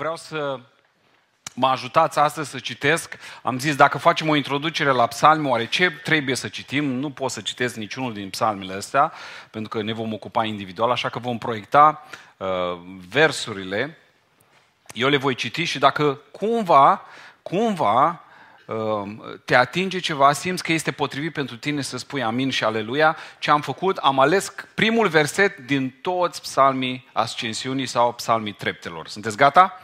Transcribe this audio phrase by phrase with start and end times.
[0.00, 0.60] vreau să
[1.54, 3.16] mă ajutați astăzi să citesc.
[3.42, 6.84] Am zis, dacă facem o introducere la psalmi, oare ce trebuie să citim?
[6.84, 9.12] Nu pot să citesc niciunul din psalmile astea,
[9.50, 12.48] pentru că ne vom ocupa individual, așa că vom proiecta uh,
[13.08, 13.98] versurile.
[14.92, 17.02] Eu le voi citi și dacă cumva,
[17.42, 18.24] cumva
[18.66, 18.76] uh,
[19.44, 23.50] te atinge ceva, simți că este potrivit pentru tine să spui amin și aleluia, ce
[23.50, 29.08] am făcut, am ales primul verset din toți psalmii ascensiunii sau psalmii treptelor.
[29.08, 29.80] Sunteți gata?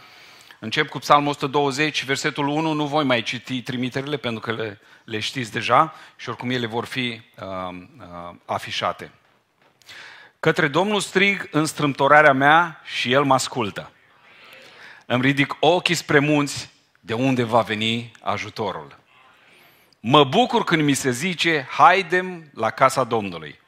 [0.59, 5.19] Încep cu Psalmul 120, versetul 1, nu voi mai citi trimiterile pentru că le, le
[5.19, 9.10] știți deja și oricum ele vor fi uh, uh, afișate.
[10.41, 13.91] Către Domnul strig în strâmtorarea mea și El mă ascultă.
[15.06, 16.70] Îmi ridic ochii spre munți,
[17.01, 18.98] de unde va veni ajutorul.
[20.01, 23.59] Mă bucur când mi se zice, haidem la casa Domnului.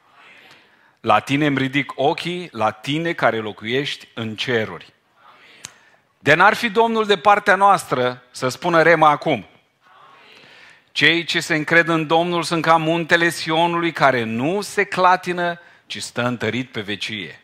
[0.99, 4.93] La tine îmi ridic ochii, la tine care locuiești în ceruri.
[6.21, 9.45] De n-ar fi Domnul de partea noastră să spună Rema acum.
[10.91, 16.01] Cei ce se încred în Domnul sunt ca muntele Sionului care nu se clatină, ci
[16.01, 17.41] stă întărit pe vecie.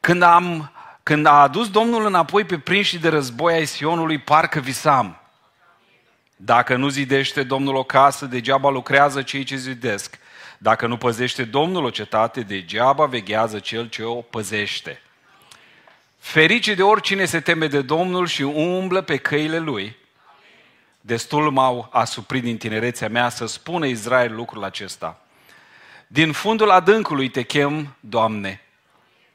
[0.00, 5.20] Când, am, când a adus Domnul înapoi pe prinși de război ai Sionului, parcă visam.
[6.36, 10.18] Dacă nu zidește Domnul o casă, degeaba lucrează cei ce zidesc.
[10.58, 15.00] Dacă nu păzește Domnul o cetate, degeaba veghează cel ce o păzește.
[16.26, 19.96] Ferice de oricine se teme de Domnul și umblă pe căile Lui.
[21.00, 25.20] Destul m-au asuprit din tinerețea mea să spună Israel lucrul acesta.
[26.06, 28.60] Din fundul adâncului te chem, Doamne.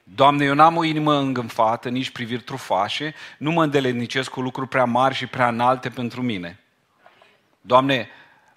[0.03, 4.85] Doamne, eu n-am o inimă îngânfată, nici priviri trufașe, nu mă îndeletnicesc cu lucruri prea
[4.85, 6.59] mari și prea înalte pentru mine.
[7.61, 8.09] Doamne,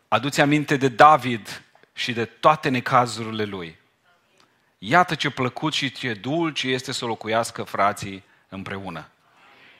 [0.09, 3.83] aduți aminte de David și de toate necazurile lui.
[4.87, 9.09] Iată ce plăcut și ce dulce este să locuiască frații împreună.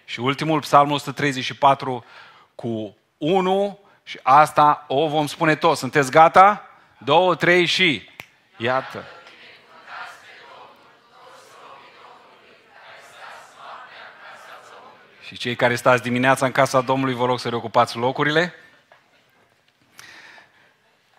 [0.05, 2.05] Și ultimul, psalmul 134
[2.55, 5.81] cu 1 și asta o vom spune toți.
[5.81, 6.63] Sunteți gata?
[6.99, 8.09] Două, trei și
[8.57, 9.05] iată.
[15.27, 18.55] Și cei care stați dimineața în casa Domnului, vă rog să reocupați locurile.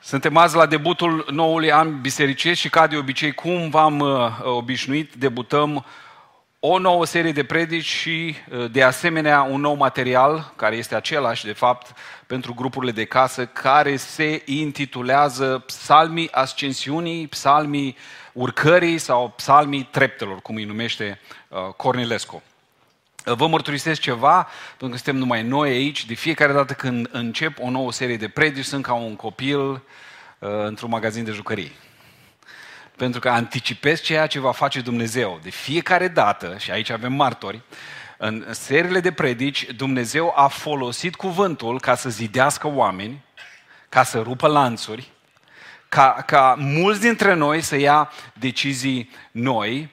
[0.05, 5.13] Suntem azi la debutul noului an bisericesc și ca de obicei, cum v-am uh, obișnuit,
[5.13, 5.85] debutăm
[6.59, 11.45] o nouă serie de predici și uh, de asemenea un nou material, care este același
[11.45, 11.93] de fapt
[12.27, 17.97] pentru grupurile de casă, care se intitulează Psalmii Ascensiunii, Psalmii
[18.33, 22.43] Urcării sau Psalmii Treptelor, cum îi numește uh, Cornilescu.
[23.25, 26.05] Vă mărturisesc ceva, pentru că suntem numai noi aici.
[26.05, 29.79] De fiecare dată când încep o nouă serie de predici, sunt ca un copil uh,
[30.39, 31.71] într-un magazin de jucării.
[32.95, 35.39] Pentru că anticipez ceea ce va face Dumnezeu.
[35.43, 37.61] De fiecare dată, și aici avem martori,
[38.17, 43.23] în seriile de predici, Dumnezeu a folosit cuvântul ca să zidească oameni,
[43.89, 45.11] ca să rupă lanțuri,
[45.89, 49.89] ca, ca mulți dintre noi să ia decizii noi,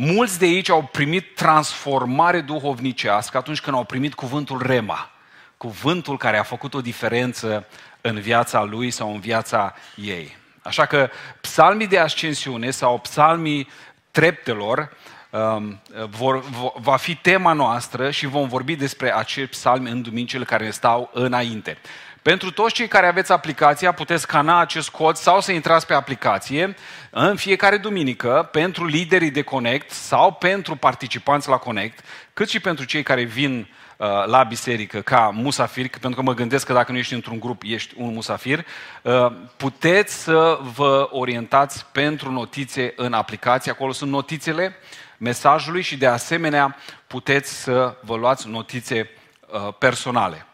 [0.00, 5.10] Mulți de aici au primit transformare duhovnicească atunci când au primit cuvântul Rema,
[5.56, 7.66] cuvântul care a făcut o diferență
[8.00, 10.36] în viața lui sau în viața ei.
[10.62, 11.10] Așa că
[11.40, 13.68] psalmii de ascensiune sau psalmii
[14.10, 14.96] treptelor
[15.30, 16.44] um, vor,
[16.74, 21.10] va fi tema noastră și vom vorbi despre acei psalmi în duminicile care ne stau
[21.12, 21.78] înainte.
[22.22, 26.74] Pentru toți cei care aveți aplicația, puteți scana acest cod sau să intrați pe aplicație
[27.10, 32.84] în fiecare duminică pentru liderii de Connect sau pentru participanți la Connect, cât și pentru
[32.84, 36.98] cei care vin uh, la biserică ca musafir, pentru că mă gândesc că dacă nu
[36.98, 38.64] ești într-un grup, ești un musafir,
[39.02, 43.70] uh, puteți să vă orientați pentru notițe în aplicație.
[43.70, 44.76] Acolo sunt notițele
[45.18, 46.76] mesajului și de asemenea
[47.06, 49.10] puteți să vă luați notițe
[49.46, 50.47] uh, personale.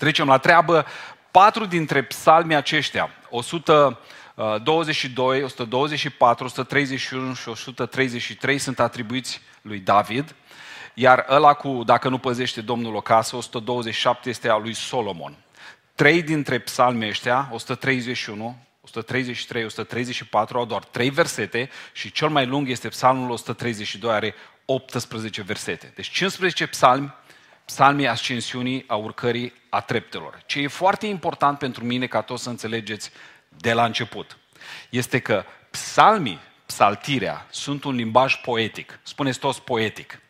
[0.00, 0.86] Trecem la treabă.
[1.30, 10.34] Patru dintre psalmii aceștia, 122, 124, 131 și 133 sunt atribuiți lui David,
[10.94, 15.36] iar ăla cu, dacă nu păzește Domnul o casă, 127 este al lui Solomon.
[15.94, 22.68] Trei dintre psalmii ăștia, 131, 133, 134, au doar trei versete și cel mai lung
[22.68, 24.34] este psalmul 132, are
[24.64, 25.92] 18 versete.
[25.94, 27.14] Deci 15 psalmi
[27.64, 30.42] psalmii ascensiunii, a urcării, a treptelor.
[30.46, 33.10] Ce e foarte important pentru mine ca toți să înțelegeți
[33.48, 34.36] de la început,
[34.90, 38.98] este că psalmii, psaltirea, sunt un limbaj poetic.
[39.02, 40.20] Spuneți toți poetic.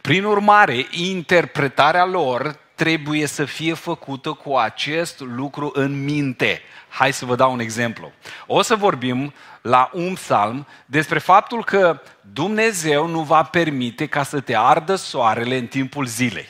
[0.00, 6.60] Prin urmare, interpretarea lor trebuie să fie făcută cu acest lucru în minte.
[6.88, 8.12] Hai să vă dau un exemplu.
[8.46, 12.00] O să vorbim la un psalm despre faptul că
[12.32, 16.48] Dumnezeu nu va permite ca să te ardă soarele în timpul zilei.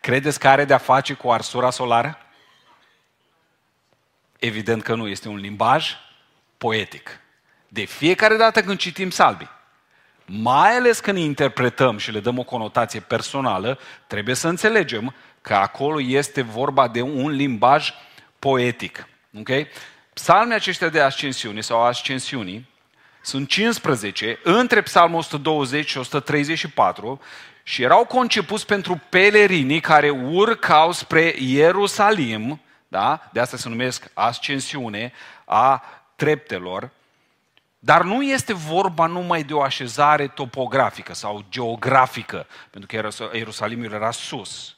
[0.00, 2.18] Credeți că are de-a face cu arsura solară?
[4.38, 5.96] Evident că nu, este un limbaj
[6.58, 7.20] poetic.
[7.68, 9.50] De fiecare dată când citim salbii,
[10.26, 16.00] mai ales când interpretăm și le dăm o conotație personală, trebuie să înțelegem că acolo
[16.00, 17.92] este vorba de un limbaj
[18.38, 19.06] poetic.
[19.38, 19.68] Okay?
[20.12, 22.68] Psalmii aceștia de ascensiune sau ascensiunii
[23.28, 27.20] sunt 15 între psalmul 120 și 134
[27.62, 33.28] și erau concepuți pentru pelerinii care urcau spre Ierusalim, da?
[33.32, 35.12] de asta se numesc ascensiune
[35.44, 35.84] a
[36.16, 36.90] treptelor,
[37.78, 44.10] dar nu este vorba numai de o așezare topografică sau geografică, pentru că Ierusalimul era
[44.10, 44.76] sus,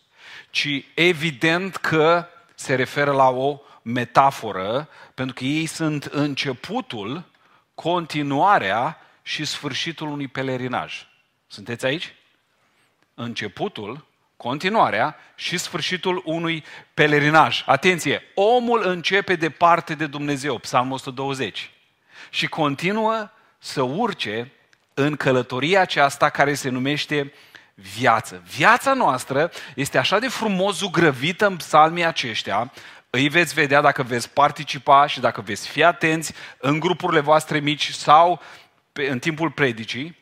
[0.50, 7.29] ci evident că se referă la o metaforă, pentru că ei sunt începutul,
[7.80, 11.06] continuarea și sfârșitul unui pelerinaj.
[11.46, 12.14] Sunteți aici?
[13.14, 14.06] Începutul,
[14.36, 17.62] continuarea și sfârșitul unui pelerinaj.
[17.66, 18.22] Atenție!
[18.34, 21.70] Omul începe departe de Dumnezeu, Psalmul 120,
[22.30, 24.52] și continuă să urce
[24.94, 27.32] în călătoria aceasta care se numește
[27.74, 28.42] viață.
[28.56, 32.72] Viața noastră este așa de frumos zugrăvită în psalmii aceștia,
[33.10, 37.90] îi veți vedea dacă veți participa și dacă veți fi atenți în grupurile voastre mici
[37.90, 38.40] sau
[38.92, 40.16] pe, în timpul predicii,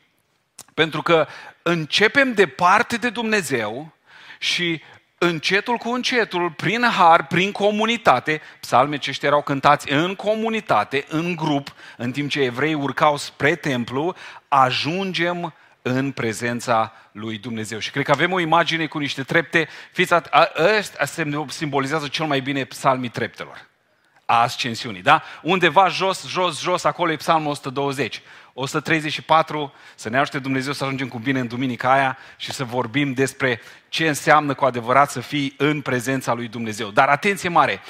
[0.75, 1.27] pentru că
[1.63, 3.93] începem departe de Dumnezeu
[4.39, 4.83] și
[5.19, 11.75] încetul cu încetul, prin har, prin comunitate, psalmii aceștia erau cântați în comunitate, în grup,
[11.97, 14.15] în timp ce evrei urcau spre templu,
[14.49, 15.55] ajungem
[15.89, 17.79] în prezența lui Dumnezeu.
[17.79, 19.69] Și cred că avem o imagine cu niște trepte.
[19.93, 20.15] Fiți,
[20.79, 23.67] ăsta simbolizează cel mai bine psalmii treptelor.
[24.25, 25.23] A ascensiunii, da?
[25.43, 28.23] Undeva jos, jos, jos, acolo e psalmul 120.
[28.53, 33.13] 134, să ne ajute Dumnezeu să ajungem cu bine în duminica aia și să vorbim
[33.13, 36.91] despre ce înseamnă cu adevărat să fii în prezența lui Dumnezeu.
[36.91, 37.81] Dar atenție mare,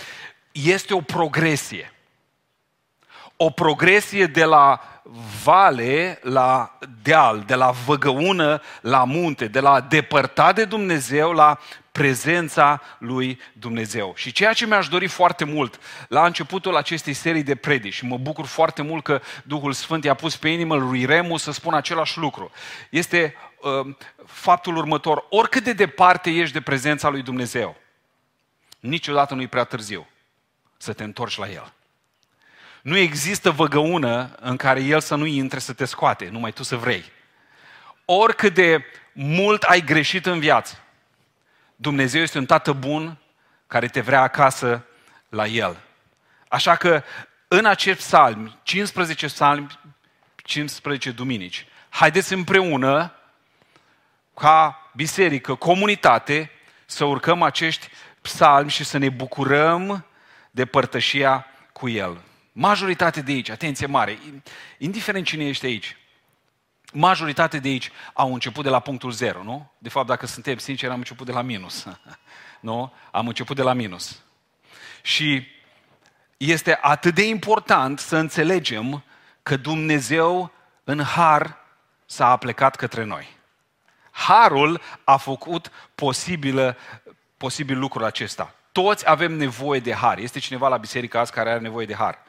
[0.53, 1.93] este o progresie.
[3.37, 4.98] O progresie de la
[5.45, 11.59] vale la deal, de la văgăună la munte, de la depărtat de Dumnezeu la
[11.93, 14.13] prezența lui Dumnezeu.
[14.17, 18.17] Și ceea ce mi-aș dori foarte mult la începutul acestei serii de predici, și mă
[18.19, 22.19] bucur foarte mult că Duhul Sfânt i-a pus pe inimă lui Remu să spună același
[22.19, 22.51] lucru,
[22.91, 23.95] este uh,
[24.27, 25.25] faptul următor.
[25.31, 27.77] Oricât de departe ești de prezența lui Dumnezeu,
[28.81, 30.07] niciodată nu-i prea târziu
[30.77, 31.73] să te întorci la El.
[32.89, 36.77] Nu există văgăună în care El să nu intre să te scoate, numai tu să
[36.77, 37.05] vrei.
[38.05, 40.79] Oricât de mult ai greșit în viață,
[41.77, 43.19] Dumnezeu este un tată bun
[43.67, 44.85] care te vrea acasă
[45.29, 45.77] la El.
[46.49, 47.03] Așa că
[47.49, 49.79] în acest psalm, 15 psalmi,
[50.37, 53.13] 15 duminici, haideți împreună
[54.35, 56.51] ca biserică, comunitate,
[56.87, 57.89] să urcăm acești
[58.21, 60.07] psalmi și să ne bucurăm
[60.51, 62.27] de părtășia cu El.
[62.61, 64.19] Majoritate de aici, atenție mare,
[64.79, 65.97] indiferent cine ești aici,
[66.93, 69.71] majoritate de aici au început de la punctul zero, nu?
[69.79, 71.87] De fapt, dacă suntem sinceri, am început de la minus.
[72.61, 72.93] nu?
[73.11, 74.23] Am început de la minus.
[75.03, 75.47] Și
[76.37, 79.05] este atât de important să înțelegem
[79.43, 80.53] că Dumnezeu
[80.85, 81.57] în har
[82.07, 83.37] s-a aplecat către noi.
[84.11, 86.77] Harul a făcut posibil,
[87.37, 88.55] posibil lucrul acesta.
[88.73, 90.19] Toți avem nevoie de har.
[90.19, 92.27] Este cineva la biserică azi care are nevoie de har?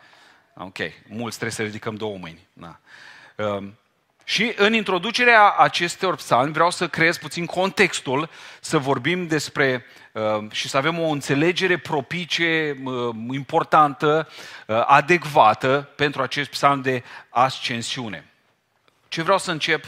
[0.55, 0.77] Ok,
[1.07, 2.47] mulți trebuie să ridicăm două mâini.
[2.53, 2.79] Da.
[3.35, 3.77] Um,
[4.29, 8.29] și în introducerea acestor psalmi vreau să creez puțin contextul,
[8.59, 14.27] să vorbim despre uh, și să avem o înțelegere propice, uh, importantă,
[14.67, 18.25] uh, adecvată pentru acest psalm de ascensiune.
[19.07, 19.85] Ce vreau să încep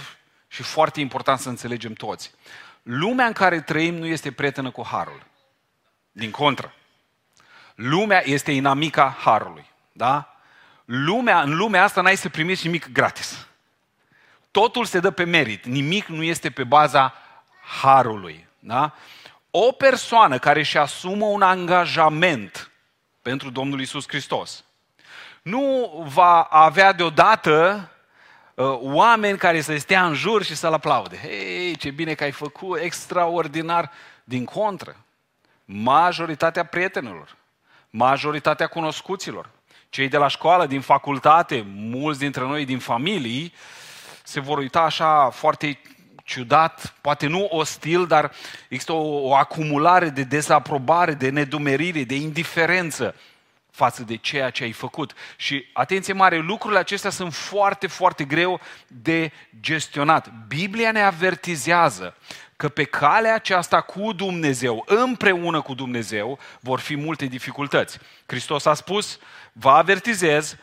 [0.47, 2.31] și foarte important să înțelegem toți.
[2.83, 5.23] Lumea în care trăim nu este prietenă cu harul.
[6.11, 6.73] Din contră.
[7.75, 9.65] Lumea este inamica harului.
[9.91, 10.30] Da?
[10.93, 13.47] Lumea, în lumea asta n-ai să primiți nimic gratis.
[14.51, 17.13] Totul se dă pe merit, nimic nu este pe baza
[17.81, 18.47] harului.
[18.59, 18.93] Da?
[19.51, 22.71] O persoană care își asumă un angajament
[23.21, 24.63] pentru Domnul Isus Hristos
[25.41, 27.89] nu va avea deodată
[28.53, 31.17] uh, oameni care să stea în jur și să-l aplaude.
[31.17, 33.91] Hei, ce bine că ai făcut, extraordinar.
[34.23, 34.95] Din contră,
[35.65, 37.35] majoritatea prietenilor,
[37.89, 39.49] majoritatea cunoscuților,
[39.91, 43.53] cei de la școală, din facultate, mulți dintre noi din familii,
[44.23, 45.79] se vor uita așa foarte
[46.23, 48.31] ciudat, poate nu ostil, dar
[48.67, 53.15] există o, o acumulare de dezaprobare, de nedumerire, de indiferență
[53.71, 55.13] față de ceea ce ai făcut.
[55.35, 60.31] Și, atenție mare, lucrurile acestea sunt foarte, foarte greu de gestionat.
[60.47, 62.15] Biblia ne avertizează
[62.61, 67.99] că pe calea aceasta cu Dumnezeu, împreună cu Dumnezeu, vor fi multe dificultăți.
[68.25, 69.19] Hristos a spus,
[69.51, 70.55] vă avertizez,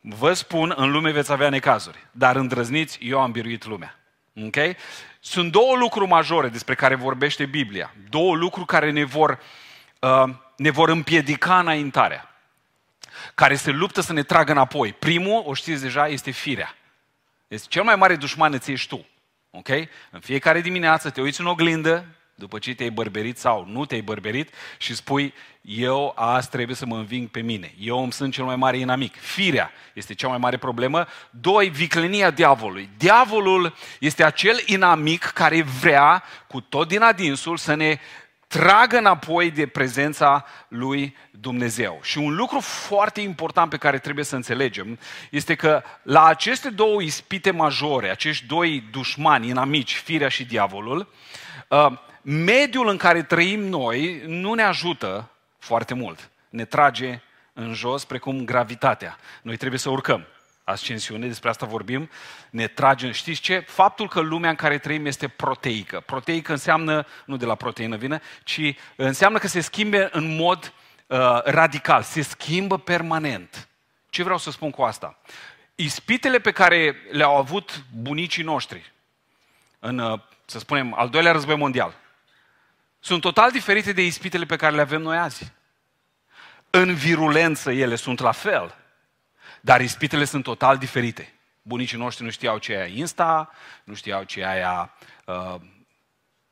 [0.00, 3.98] vă spun, în lume veți avea necazuri, dar îndrăzniți, eu am biruit lumea.
[4.46, 4.76] Okay?
[5.20, 7.94] Sunt două lucruri majore despre care vorbește Biblia.
[8.08, 9.38] Două lucruri care ne vor,
[10.00, 12.36] uh, ne vor împiedica înaintarea.
[13.34, 14.92] Care se luptă să ne tragă înapoi.
[14.92, 16.74] Primul, o știți deja, este firea.
[17.48, 19.06] Este cel mai mare dușman îți ești tu.
[19.56, 19.68] Ok?
[20.10, 24.54] În fiecare dimineață te uiți în oglindă, după ce te-ai bărberit sau nu te-ai bărberit
[24.78, 27.74] și spui, eu azi trebuie să mă înving pe mine.
[27.78, 29.16] Eu îmi sunt cel mai mare inamic.
[29.16, 31.06] Firea este cea mai mare problemă.
[31.30, 32.88] Doi, viclenia diavolului.
[32.96, 37.98] Diavolul este acel inamic care vrea cu tot din adinsul să ne
[38.48, 41.98] tragă înapoi de prezența lui Dumnezeu.
[42.02, 44.98] Și un lucru foarte important pe care trebuie să înțelegem
[45.30, 51.12] este că la aceste două ispite majore, acești doi dușmani, inamici, firea și diavolul,
[51.68, 51.86] uh,
[52.22, 56.30] mediul în care trăim noi nu ne ajută foarte mult.
[56.48, 57.20] Ne trage
[57.52, 59.18] în jos precum gravitatea.
[59.42, 60.26] Noi trebuie să urcăm.
[60.64, 62.10] Ascensiune, despre asta vorbim,
[62.50, 63.10] ne trage.
[63.10, 63.58] Știți ce?
[63.58, 66.00] Faptul că lumea în care trăim este proteică.
[66.00, 68.60] Proteică înseamnă, nu de la proteină vine, ci
[68.96, 70.72] înseamnă că se schimbe în mod
[71.06, 73.68] uh, radical, se schimbă permanent.
[74.10, 75.18] Ce vreau să spun cu asta?
[75.74, 78.92] Ispitele pe care le-au avut bunicii noștri
[79.78, 81.94] în, uh, să spunem, al doilea război mondial,
[83.00, 85.52] sunt total diferite de ispitele pe care le avem noi azi.
[86.70, 88.74] În virulență ele sunt la fel,
[89.64, 91.32] dar ispitele sunt total diferite.
[91.62, 93.50] Bunicii noștri nu știau ce e aia Insta,
[93.84, 94.94] nu știau ce e aia,
[95.26, 95.60] uh,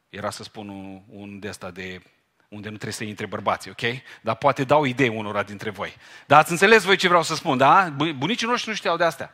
[0.09, 2.03] era să spun un, un de asta de
[2.49, 4.03] unde nu trebuie să intre bărbații, ok?
[4.21, 5.97] Dar poate dau idei unora dintre voi.
[6.27, 7.95] Dar ați înțeles voi ce vreau să spun, da?
[8.17, 9.33] Bunicii noștri nu știau de astea.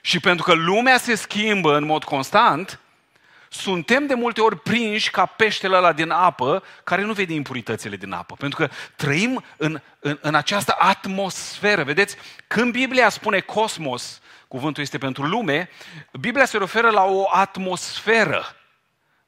[0.00, 2.80] Și pentru că lumea se schimbă în mod constant,
[3.52, 8.12] suntem de multe ori prinși ca peștele ăla din apă care nu vede impuritățile din
[8.12, 8.34] apă.
[8.34, 11.82] Pentru că trăim în, în, în această atmosferă.
[11.82, 12.16] Vedeți,
[12.46, 15.70] când Biblia spune cosmos, cuvântul este pentru lume,
[16.20, 18.56] Biblia se referă la o atmosferă.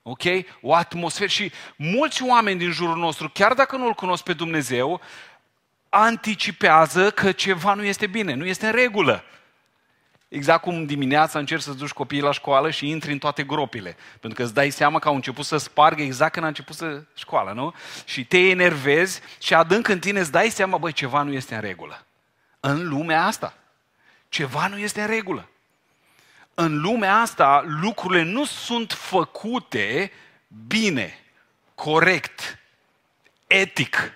[0.02, 0.22] Ok?
[0.60, 1.28] O atmosferă.
[1.28, 5.00] Și mulți oameni din jurul nostru, chiar dacă nu-L cunosc pe Dumnezeu,
[5.88, 9.24] anticipează că ceva nu este bine, nu este în regulă.
[10.32, 13.96] Exact cum dimineața încerci să-ți duci copiii la școală și intri în toate gropile.
[14.20, 17.02] Pentru că îți dai seama că au început să spargă exact când a început să
[17.14, 17.74] școala, nu?
[18.04, 21.60] Și te enervezi și adânc în tine îți dai seama, băi, ceva nu este în
[21.60, 22.06] regulă.
[22.60, 23.54] În lumea asta.
[24.28, 25.48] Ceva nu este în regulă.
[26.54, 30.12] În lumea asta lucrurile nu sunt făcute
[30.66, 31.18] bine,
[31.74, 32.58] corect,
[33.46, 34.12] etic.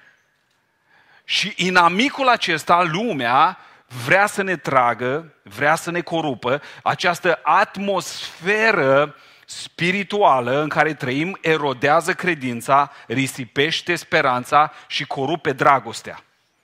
[1.24, 3.58] Și inamicul acesta, lumea,
[4.04, 9.16] vrea să ne tragă, vrea să ne corupă, această atmosferă
[9.46, 16.20] spirituală în care trăim erodează credința, risipește speranța și corupe dragostea.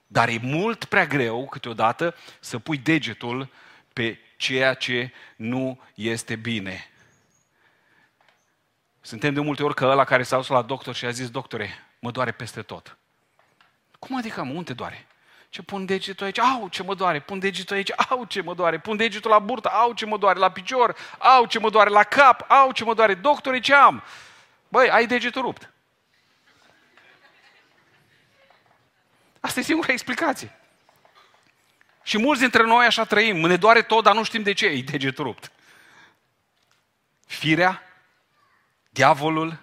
[0.07, 3.49] Dar e mult prea greu câteodată să pui degetul
[3.93, 6.87] pe ceea ce nu este bine.
[9.00, 11.71] Suntem de multe ori că ăla care s-a dus la doctor și a zis, doctore,
[11.99, 12.97] mă doare peste tot.
[13.99, 15.07] Cum adică, mă, unde doare?
[15.52, 18.78] Ce pun degetul aici, au ce mă doare, pun degetul aici, au ce mă doare,
[18.78, 22.02] pun degetul la burtă, au ce mă doare, la picior, au ce mă doare, la
[22.02, 24.02] cap, au ce mă doare, doctore ce am?
[24.68, 25.71] Băi, ai degetul rupt.
[29.40, 30.59] Asta e singura explicație.
[32.02, 34.82] Și mulți dintre noi așa trăim, ne doare tot, dar nu știm de ce, e
[34.82, 35.52] degetul rupt.
[37.26, 37.82] Firea,
[38.90, 39.59] diavolul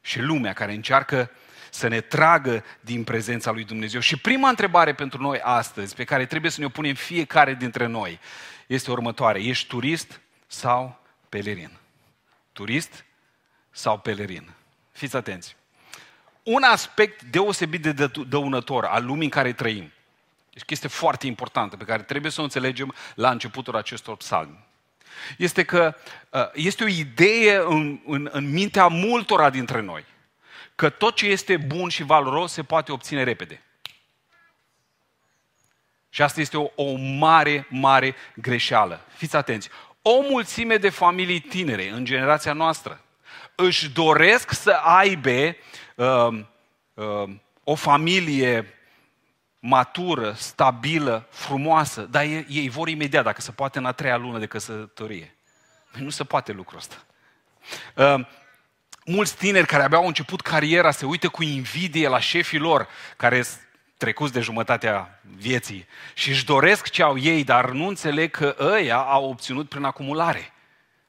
[0.00, 1.30] și lumea care încearcă
[1.74, 4.00] să ne tragă din prezența lui Dumnezeu.
[4.00, 7.86] Și prima întrebare pentru noi astăzi, pe care trebuie să ne o punem fiecare dintre
[7.86, 8.18] noi,
[8.66, 9.42] este următoare.
[9.42, 11.70] Ești turist sau pelerin?
[12.52, 13.04] Turist
[13.70, 14.50] sau pelerin?
[14.92, 15.56] Fiți atenți.
[16.42, 19.92] Un aspect deosebit de dăunător al lumii în care trăim,
[20.52, 24.58] deci chestie foarte importantă pe care trebuie să o înțelegem la începutul acestor psalmi,
[25.38, 25.94] este că
[26.30, 30.10] uh, este o idee în, în, în mintea multora dintre noi
[30.82, 33.62] că tot ce este bun și valoros se poate obține repede.
[36.08, 39.00] Și asta este o, o mare, mare greșeală.
[39.14, 39.68] Fiți atenți.
[40.02, 43.04] O mulțime de familii tinere în generația noastră
[43.54, 45.56] își doresc să aibă
[45.94, 46.44] uh,
[46.94, 47.34] uh,
[47.64, 48.74] o familie
[49.58, 54.46] matură, stabilă, frumoasă, dar ei vor imediat, dacă se poate, în a treia lună de
[54.46, 55.36] căsătorie.
[55.92, 57.04] Nu se poate lucrul ăsta.
[57.96, 58.26] Uh,
[59.04, 63.44] mulți tineri care abia au început cariera se uită cu invidie la șefii lor, care
[63.96, 68.96] trecuți de jumătatea vieții și își doresc ce au ei, dar nu înțeleg că ăia
[68.96, 70.52] au obținut prin acumulare.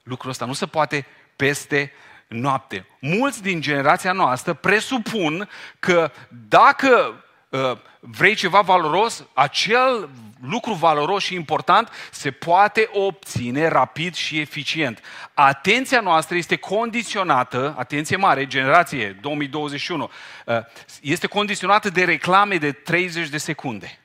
[0.03, 1.91] Lucrul ăsta nu se poate peste
[2.27, 2.85] noapte.
[2.99, 6.11] Mulți din generația noastră presupun că
[6.49, 7.31] dacă uh,
[7.99, 10.09] vrei ceva valoros, acel
[10.41, 14.99] lucru valoros și important se poate obține rapid și eficient.
[15.33, 20.09] Atenția noastră este condiționată, atenție mare, generație 2021,
[20.45, 20.57] uh,
[21.01, 23.97] este condiționată de reclame de 30 de secunde.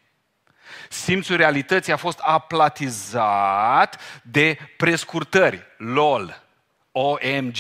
[0.88, 5.67] Simțul realității a fost aplatizat de prescurtări.
[5.76, 6.43] LOL,
[6.93, 7.57] OMG,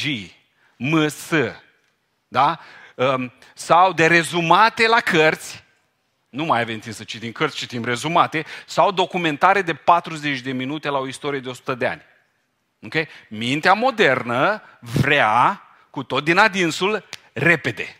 [0.76, 1.30] MS,
[2.28, 2.60] da?
[2.94, 5.66] Um, sau de rezumate la cărți,
[6.28, 10.88] nu mai avem timp să citim cărți, citim rezumate, sau documentare de 40 de minute
[10.88, 12.02] la o istorie de 100 de ani.
[12.82, 13.08] Okay?
[13.28, 17.96] Mintea modernă vrea, cu tot din adinsul, repede.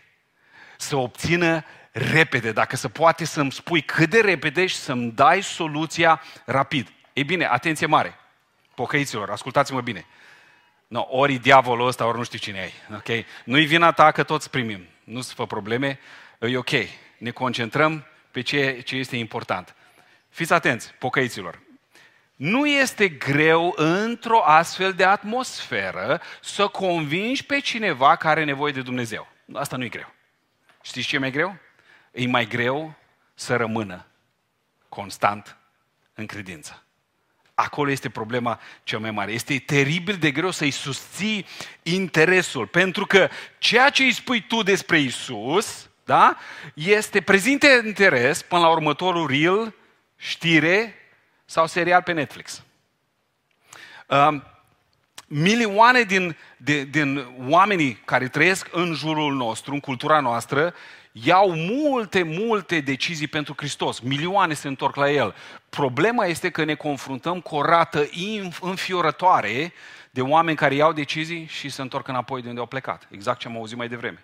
[0.77, 6.21] Să obțină repede, dacă se poate să-mi spui cât de repede și să-mi dai soluția
[6.45, 6.91] rapid.
[7.13, 8.15] Ei bine, atenție mare,
[8.75, 10.05] pocăiților, ascultați-mă bine.
[10.87, 12.73] No, ori diavolul ăsta, ori nu știu cine ai.
[12.95, 13.25] Okay?
[13.43, 14.87] Nu-i vina ta că toți primim.
[15.03, 15.99] Nu se fă probleme,
[16.39, 16.71] e ok.
[17.17, 19.75] Ne concentrăm pe ce, ce este important.
[20.29, 21.59] Fiți atenți, pocăiților.
[22.35, 28.81] Nu este greu într-o astfel de atmosferă să convingi pe cineva care are nevoie de
[28.81, 29.27] Dumnezeu.
[29.53, 30.13] Asta nu e greu.
[30.81, 31.57] Știți ce e mai greu?
[32.11, 32.95] E mai greu
[33.33, 34.05] să rămână
[34.89, 35.57] constant
[36.13, 36.83] în credință.
[37.53, 39.31] Acolo este problema cea mai mare.
[39.31, 41.45] Este teribil de greu să-i susții
[41.83, 46.37] interesul, pentru că ceea ce îi spui tu despre Isus, da,
[46.73, 49.73] este prezinte interes până la următorul reel,
[50.15, 50.95] știre
[51.45, 52.63] sau serial pe Netflix.
[54.07, 54.43] Um,
[55.27, 60.73] milioane din, de, din oamenii care trăiesc în jurul nostru, în cultura noastră,
[61.11, 63.99] iau multe, multe decizii pentru Hristos.
[63.99, 65.35] Milioane se întorc la El.
[65.69, 68.09] Problema este că ne confruntăm cu o rată
[68.61, 69.73] înfiorătoare
[70.11, 73.07] de oameni care iau decizii și se întorc înapoi de unde au plecat.
[73.11, 74.23] Exact ce am auzit mai devreme.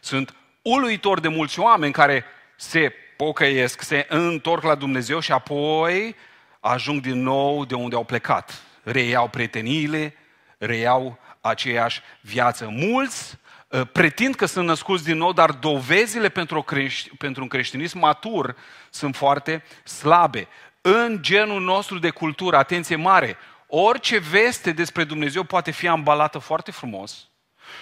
[0.00, 2.24] Sunt uluitor de mulți oameni care
[2.56, 6.16] se pocăiesc, se întorc la Dumnezeu și apoi
[6.60, 8.62] ajung din nou de unde au plecat.
[8.82, 10.14] Reiau prieteniile,
[10.58, 12.68] reiau aceeași viață.
[12.70, 17.98] Mulți Uh, pretind că sunt născuți din nou, dar dovezile pentru, crești, pentru un creștinism
[17.98, 18.56] matur
[18.90, 20.48] sunt foarte slabe.
[20.80, 26.70] În genul nostru de cultură, atenție mare, orice veste despre Dumnezeu poate fi ambalată foarte
[26.70, 27.27] frumos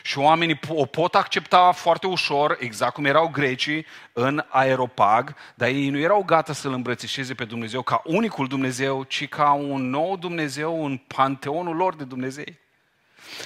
[0.03, 5.89] și oamenii o pot accepta foarte ușor, exact cum erau grecii în aeropag, dar ei
[5.89, 10.85] nu erau gata să-L îmbrățișeze pe Dumnezeu ca unicul Dumnezeu, ci ca un nou Dumnezeu
[10.85, 12.59] în panteonul lor de Dumnezei.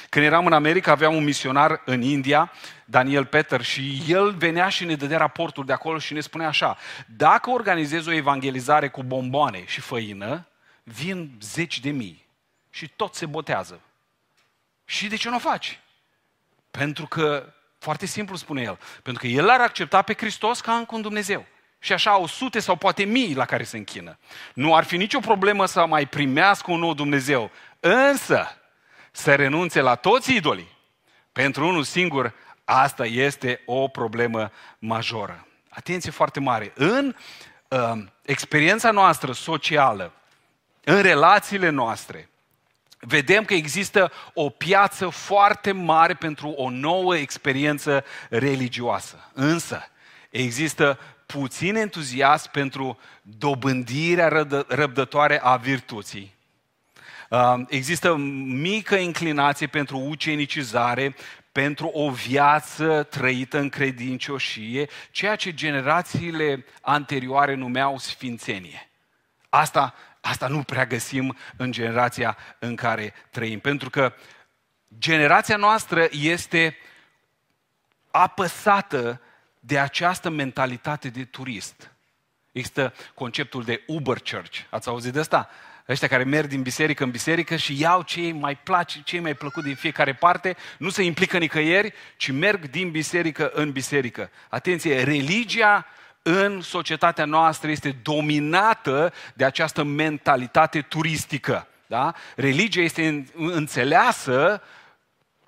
[0.09, 2.53] Când eram în America, aveam un misionar în India,
[2.85, 6.76] Daniel Peter, și el venea și ne dădea raportul de acolo și ne spunea așa,
[7.16, 10.46] dacă organizezi o evangelizare cu bomboane și făină,
[10.83, 12.26] vin zeci de mii
[12.70, 13.81] și tot se botează.
[14.85, 15.81] Și de ce nu o faci?
[16.71, 20.95] Pentru că, foarte simplu spune el, pentru că el ar accepta pe Hristos ca încă
[20.95, 21.47] un Dumnezeu.
[21.79, 24.19] Și așa au sute sau poate mii la care se închină.
[24.55, 27.51] Nu ar fi nicio problemă să mai primească un nou Dumnezeu.
[27.81, 28.57] Însă,
[29.11, 30.77] să renunțe la toți idolii,
[31.33, 35.47] pentru unul singur, asta este o problemă majoră.
[35.69, 36.73] Atenție foarte mare.
[36.75, 37.15] În
[37.69, 37.79] uh,
[38.23, 40.13] experiența noastră socială,
[40.85, 42.29] în relațiile noastre,
[43.01, 49.31] vedem că există o piață foarte mare pentru o nouă experiență religioasă.
[49.33, 49.91] Însă,
[50.31, 56.39] există puțin entuziasm pentru dobândirea răbdătoare a virtuții
[57.69, 61.15] Există mică inclinație pentru ucenicizare,
[61.53, 68.91] pentru o viață trăită în credincioșie, ceea ce generațiile anterioare numeau sfințenie.
[69.49, 74.13] Asta, asta nu prea găsim în generația în care trăim, pentru că
[74.99, 76.77] generația noastră este
[78.11, 79.21] apăsată
[79.61, 81.91] de această mentalitate de turist.
[82.53, 84.59] Există conceptul de Uber Church.
[84.71, 85.49] Ați auzit de asta?
[85.91, 89.23] ăștia care merg din biserică în biserică și iau ce îi mai place, ce îi
[89.23, 94.31] mai plăcut din fiecare parte, nu se implică nicăieri, ci merg din biserică în biserică.
[94.49, 95.87] Atenție, religia
[96.23, 101.67] în societatea noastră este dominată de această mentalitate turistică.
[101.87, 102.15] Da?
[102.37, 104.63] Religia este înțeleasă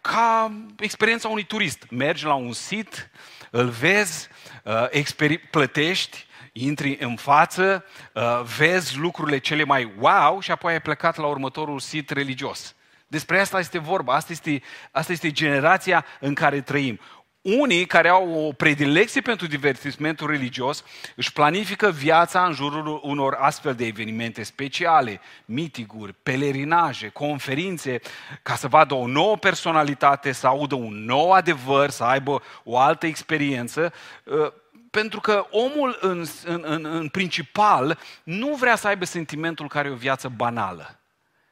[0.00, 1.86] ca experiența unui turist.
[1.90, 3.10] Mergi la un sit,
[3.50, 4.28] îl vezi,
[4.64, 11.16] uh, plătești, intri în față, uh, vezi lucrurile cele mai wow și apoi ai plecat
[11.16, 12.74] la următorul sit religios.
[13.06, 17.00] Despre asta este vorba, asta este, asta este generația în care trăim.
[17.42, 20.84] Unii care au o predilecție pentru divertismentul religios
[21.16, 28.00] își planifică viața în jurul unor astfel de evenimente speciale, mitiguri, pelerinaje, conferințe,
[28.42, 33.06] ca să vadă o nouă personalitate, să audă un nou adevăr, să aibă o altă
[33.06, 33.92] experiență,
[34.26, 34.52] ă,
[34.90, 39.92] pentru că omul în, în, în, în principal nu vrea să aibă sentimentul care e
[39.92, 40.98] o viață banală.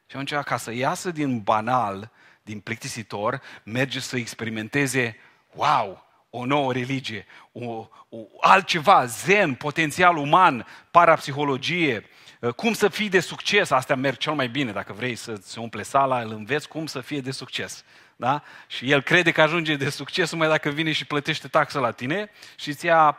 [0.05, 5.17] Și atunci, ca să iasă din banal, din plictisitor, merge să experimenteze
[5.53, 12.05] wow, o nouă religie, o, o, altceva, zen, potențial uman, parapsihologie,
[12.39, 15.59] uh, cum să fii de succes, astea merg cel mai bine, dacă vrei să se
[15.59, 17.83] umple sala, îl înveți cum să fie de succes.
[18.15, 18.43] Da?
[18.67, 22.29] Și el crede că ajunge de succes numai dacă vine și plătește taxă la tine
[22.55, 23.17] și îți ia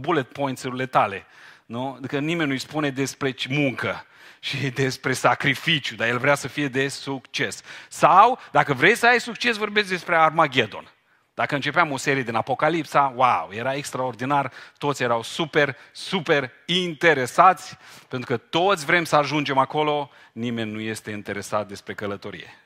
[0.00, 1.26] bullet points-urile tale.
[1.66, 1.94] Nu?
[1.96, 4.06] Adică nimeni nu-i spune despre muncă
[4.40, 7.62] și despre sacrificiu, dar el vrea să fie de succes.
[7.88, 10.91] Sau, dacă vrei să ai succes, vorbești despre Armageddon.
[11.34, 17.76] Dacă începeam o serie din Apocalipsa, wow, era extraordinar, toți erau super, super interesați,
[18.08, 22.58] pentru că toți vrem să ajungem acolo, nimeni nu este interesat despre călătorie.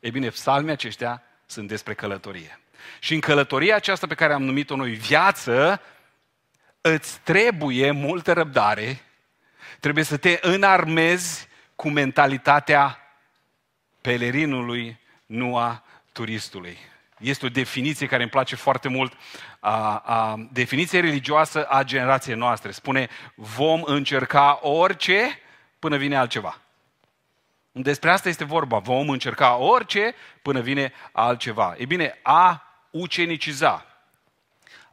[0.00, 2.60] Ei bine, psalmii aceștia sunt despre călătorie.
[2.98, 5.80] Și în călătoria aceasta pe care am numit-o noi viață,
[6.80, 9.00] îți trebuie multă răbdare,
[9.80, 12.98] trebuie să te înarmezi cu mentalitatea
[14.00, 16.78] pelerinului, nu a turistului.
[17.24, 19.12] Este o definiție care îmi place foarte mult,
[19.60, 22.70] a, a, definiție religioasă a generației noastre.
[22.70, 25.38] Spune, vom încerca orice
[25.78, 26.58] până vine altceva.
[27.72, 28.78] Despre asta este vorba.
[28.78, 31.74] Vom încerca orice până vine altceva.
[31.78, 33.86] E bine, a uceniciza,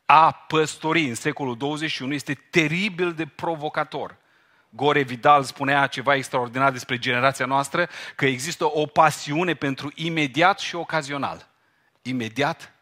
[0.06, 4.15] a păstori în secolul 21 este teribil de provocator.
[4.70, 10.76] Gore Vidal spunea ceva extraordinar despre generația noastră, că există o pasiune pentru imediat și
[10.76, 11.50] ocazional
[12.02, 12.74] imediat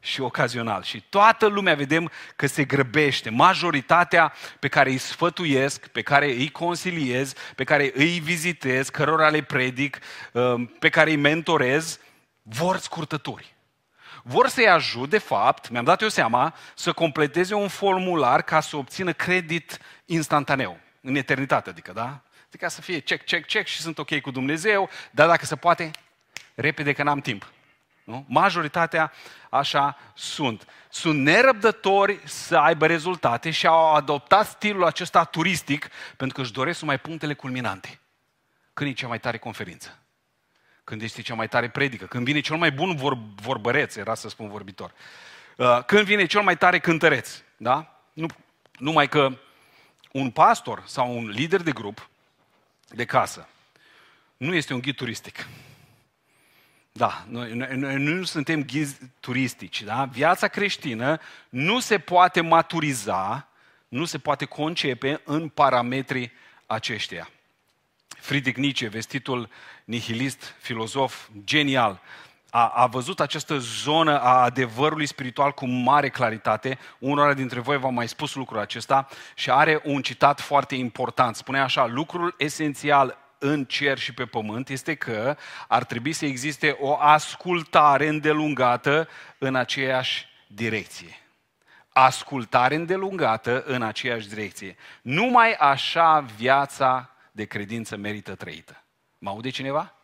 [0.00, 0.82] și ocazional.
[0.82, 3.30] Și toată lumea vedem că se grăbește.
[3.30, 9.42] Majoritatea pe care îi sfătuiesc, pe care îi consiliez, pe care îi vizitez, cărora le
[9.42, 9.98] predic,
[10.32, 11.98] um, pe care îi mentorez,
[12.42, 13.54] vor scurtături.
[14.22, 18.76] Vor să-i ajut, de fapt, mi-am dat eu seama, să completeze un formular ca să
[18.76, 22.20] obțină credit instantaneu, în eternitate, adică, da?
[22.46, 25.90] Adică să fie check, check, check și sunt ok cu Dumnezeu, dar dacă se poate,
[26.54, 27.52] repede că n-am timp.
[28.04, 28.24] Nu?
[28.28, 29.12] Majoritatea
[29.50, 30.66] așa sunt.
[30.88, 36.80] Sunt nerăbdători să aibă rezultate și au adoptat stilul acesta turistic pentru că își doresc
[36.80, 37.98] numai punctele culminante.
[38.72, 39.98] Când e cea mai tare conferință?
[40.84, 42.04] Când este cea mai tare predică?
[42.04, 44.92] Când vine cel mai bun vor, vorbăreț, era să spun vorbitor.
[45.56, 47.42] Uh, când vine cel mai tare cântăreț?
[47.56, 48.00] Da?
[48.12, 48.26] Nu,
[48.78, 49.38] numai că
[50.12, 52.08] un pastor sau un lider de grup
[52.88, 53.48] de casă
[54.36, 55.46] nu este un ghid turistic.
[56.98, 59.82] Da, noi, noi, noi nu suntem ghizi turistici.
[59.82, 60.04] Da?
[60.04, 63.48] Viața creștină nu se poate maturiza,
[63.88, 66.32] nu se poate concepe în parametrii
[66.66, 67.30] aceștia.
[68.08, 69.48] Friedrich Nietzsche, vestitul
[69.84, 72.00] nihilist, filozof genial,
[72.50, 76.78] a, a văzut această zonă a adevărului spiritual cu mare claritate.
[76.98, 81.36] Unora dintre voi v-am mai spus lucrul acesta și are un citat foarte important.
[81.36, 85.36] Spune așa, lucrul esențial în cer și pe pământ este că
[85.68, 91.18] ar trebui să existe o ascultare îndelungată în aceeași direcție.
[91.88, 94.76] Ascultare îndelungată în aceeași direcție.
[95.02, 98.82] Numai așa viața de credință merită trăită.
[99.18, 99.94] Mă aude cineva?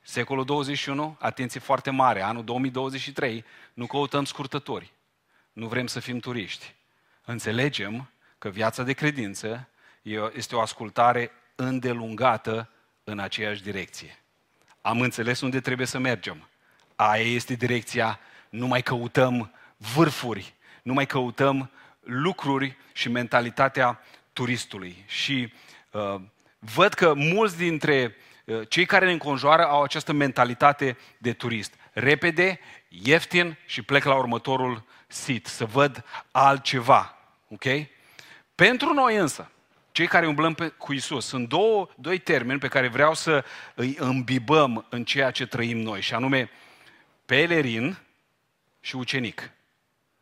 [0.00, 4.92] Secolul 21, atenție foarte mare, anul 2023, nu căutăm scurtători.
[5.52, 6.74] Nu vrem să fim turiști.
[7.24, 9.68] Înțelegem că viața de credință
[10.32, 12.70] este o ascultare îndelungată
[13.04, 14.18] în aceeași direcție.
[14.80, 16.48] Am înțeles unde trebuie să mergem.
[16.96, 24.00] Aia este direcția, nu mai căutăm vârfuri, nu mai căutăm lucruri și mentalitatea
[24.32, 25.04] turistului.
[25.06, 25.52] Și
[25.90, 26.20] uh,
[26.58, 31.74] văd că mulți dintre uh, cei care ne înconjoară au această mentalitate de turist.
[31.92, 37.18] Repede, ieftin și plec la următorul sit, să văd altceva.
[37.48, 37.64] Ok?
[38.54, 39.50] Pentru noi însă,
[39.96, 41.26] cei care umblăm pe, cu Isus.
[41.26, 46.00] Sunt două, doi termeni pe care vreau să îi îmbibăm în ceea ce trăim noi,
[46.00, 46.50] și anume
[47.26, 47.98] pelerin
[48.80, 49.50] și ucenic.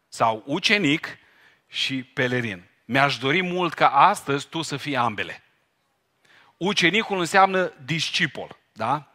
[0.08, 1.18] Sau ucenic
[1.66, 2.64] și pelerin.
[2.84, 5.42] Mi-aș dori mult ca astăzi tu să fii ambele.
[6.56, 9.08] Ucenicul înseamnă discipol, da?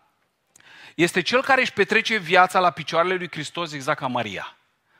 [0.96, 4.58] Este cel care își petrece viața la picioarele lui Hristos exact ca Maria.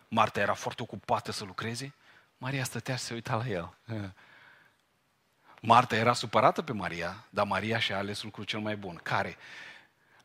[0.08, 1.94] Marta era foarte ocupată să lucreze,
[2.38, 3.74] Maria stătea și se uita la el.
[5.62, 9.00] Marta era supărată pe Maria, dar Maria și-a ales lucrul cel mai bun.
[9.04, 9.38] Care?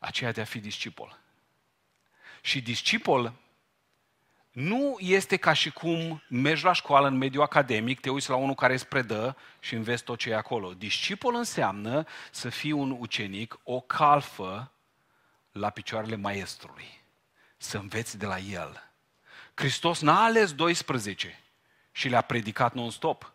[0.05, 1.17] aceea de a fi discipol.
[2.41, 3.33] Și discipol
[4.51, 8.55] nu este ca și cum mergi la școală în mediul academic, te uiți la unul
[8.55, 10.73] care îți predă și înveți tot ce e acolo.
[10.73, 14.71] Discipol înseamnă să fii un ucenic, o calfă
[15.51, 17.01] la picioarele maestrului.
[17.57, 18.83] Să înveți de la el.
[19.53, 21.39] Hristos n-a ales 12
[21.91, 23.33] și le-a predicat non-stop,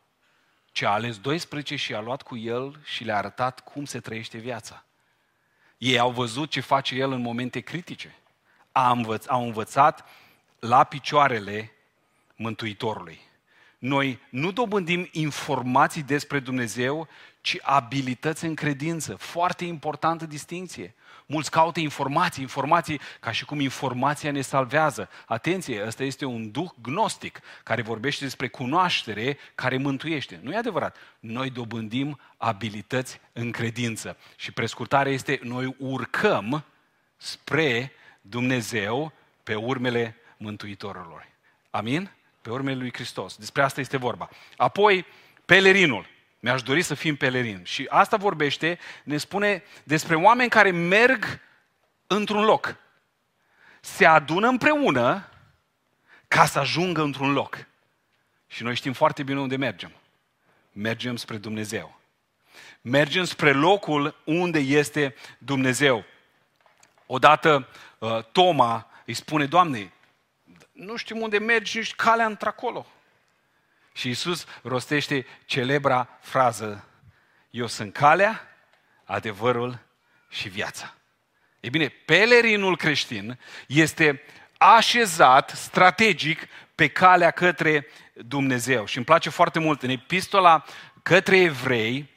[0.80, 4.38] ci a ales 12 și a luat cu el și le-a arătat cum se trăiește
[4.38, 4.84] viața.
[5.78, 8.14] Ei au văzut ce face el în momente critice.
[8.72, 10.04] A învăț, au învățat
[10.58, 11.72] la picioarele
[12.36, 13.20] Mântuitorului.
[13.78, 17.08] Noi nu dobândim informații despre Dumnezeu,
[17.40, 19.14] ci abilități în credință.
[19.14, 20.94] Foarte importantă distinție.
[21.32, 25.08] Mulți caută informații, informații ca și cum informația ne salvează.
[25.26, 30.40] Atenție, ăsta este un duh gnostic care vorbește despre cunoaștere care mântuiește.
[30.42, 30.96] Nu e adevărat.
[31.20, 34.16] Noi dobândim abilități în credință.
[34.36, 36.64] Și prescurtarea este, noi urcăm
[37.16, 39.12] spre Dumnezeu
[39.42, 41.24] pe urmele Mântuitorului.
[41.70, 42.10] Amin?
[42.42, 43.36] Pe urmele lui Hristos.
[43.36, 44.28] Despre asta este vorba.
[44.56, 45.06] Apoi,
[45.44, 46.06] pelerinul.
[46.40, 47.60] Mi-aș dori să fim pelerin.
[47.64, 51.40] Și asta vorbește, ne spune despre oameni care merg
[52.06, 52.76] într-un loc.
[53.80, 55.28] Se adună împreună
[56.28, 57.66] ca să ajungă într-un loc.
[58.46, 59.92] Și noi știm foarte bine unde mergem.
[60.72, 62.00] Mergem spre Dumnezeu.
[62.80, 66.04] Mergem spre locul unde este Dumnezeu.
[67.06, 69.92] Odată uh, Toma îi spune, Doamne,
[70.72, 72.86] nu știm unde mergi, nici calea într-acolo.
[73.92, 76.84] Și Isus rostește celebra frază,
[77.50, 78.48] eu sunt calea,
[79.04, 79.78] adevărul
[80.28, 80.94] și viața.
[81.60, 84.22] E bine, pelerinul creștin este
[84.58, 88.86] așezat strategic pe calea către Dumnezeu.
[88.86, 90.64] Și îmi place foarte mult, în epistola
[91.02, 92.10] către evrei,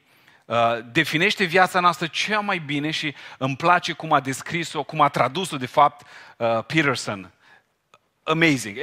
[0.45, 5.09] uh, definește viața noastră cea mai bine și îmi place cum a descris-o, cum a
[5.09, 6.07] tradus-o, de fapt,
[6.38, 7.31] uh, Peterson
[8.23, 8.77] amazing.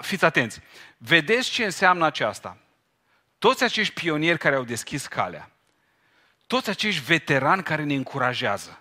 [0.00, 0.60] Fiți atenți.
[0.96, 2.56] Vedeți ce înseamnă aceasta?
[3.38, 5.50] Toți acești pionieri care au deschis calea,
[6.46, 8.80] toți acești veterani care ne încurajează,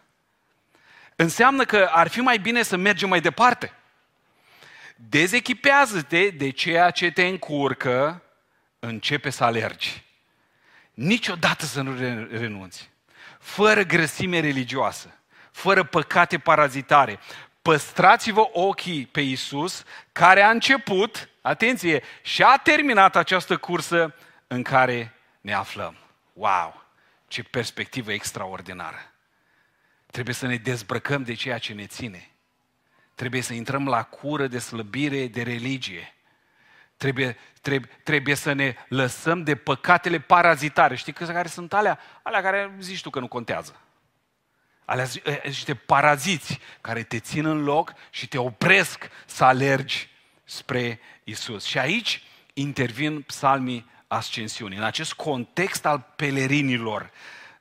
[1.15, 3.73] înseamnă că ar fi mai bine să mergem mai departe.
[4.95, 8.21] Dezechipează-te de ceea ce te încurcă,
[8.79, 10.05] începe să alergi.
[10.93, 11.95] Niciodată să nu
[12.29, 12.89] renunți.
[13.39, 15.19] Fără grăsime religioasă,
[15.51, 17.19] fără păcate parazitare,
[17.67, 24.15] păstrați-vă ochii pe Isus, care a început, atenție, și a terminat această cursă
[24.47, 25.97] în care ne aflăm.
[26.33, 26.85] Wow!
[27.27, 29.13] Ce perspectivă extraordinară!
[30.11, 32.29] Trebuie să ne dezbrăcăm de ceea ce ne ține.
[33.15, 36.13] Trebuie să intrăm la cură de slăbire de religie.
[36.97, 40.95] Trebuie, trebuie, trebuie să ne lăsăm de păcatele parazitare.
[40.95, 41.99] Știi care sunt alea?
[42.21, 43.81] Alea care zici tu că nu contează.
[44.89, 45.05] Alea
[45.43, 50.09] niște paraziți care te țin în loc și te opresc să alergi
[50.43, 51.63] spre Isus.
[51.63, 52.23] Și aici
[52.53, 57.11] intervin psalmii ascensiunii, în acest context al pelerinilor,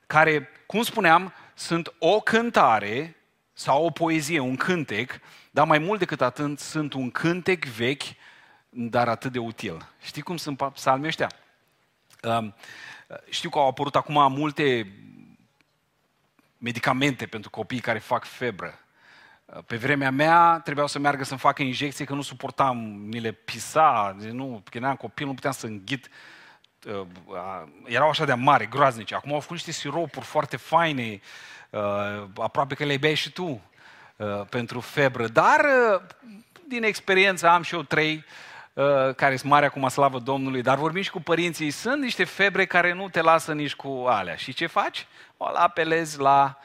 [0.05, 3.15] care, cum spuneam, sunt o cântare
[3.53, 5.19] sau o poezie, un cântec,
[5.51, 8.03] dar mai mult decât atât sunt un cântec vechi,
[8.69, 9.89] dar atât de util.
[10.01, 11.31] Știi cum sunt psalmii ăștia?
[13.29, 14.93] Știu că au apărut acum multe
[16.57, 18.79] medicamente pentru copii care fac febră.
[19.65, 24.15] Pe vremea mea trebuiau să meargă să-mi facă injecții, că nu suportam, mi le pisa,
[24.31, 26.09] nu, că eram copil, nu puteam să înghit.
[26.85, 27.07] Uh,
[27.85, 29.15] erau așa de mari, groaznice.
[29.15, 31.19] Acum au făcut niște siropuri foarte faine,
[31.69, 33.61] uh, aproape că le beai și tu
[34.15, 35.27] uh, pentru febră.
[35.27, 35.65] Dar,
[36.67, 38.25] din experiență, am și eu trei
[39.15, 42.93] care sunt mari acum, slavă Domnului, dar vorbim și cu părinții, sunt niște febre care
[42.93, 44.35] nu te lasă nici cu alea.
[44.35, 45.07] Și ce faci?
[45.37, 46.57] o apelezi la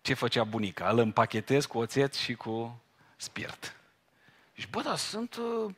[0.00, 0.88] ce făcea bunica.
[0.88, 2.82] Îl împachetezi cu oțet și cu
[3.16, 3.76] spirit.
[4.54, 5.74] Și bă, dar sunt uh,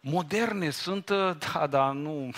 [0.00, 2.30] moderne, sunt, uh, da, da, nu,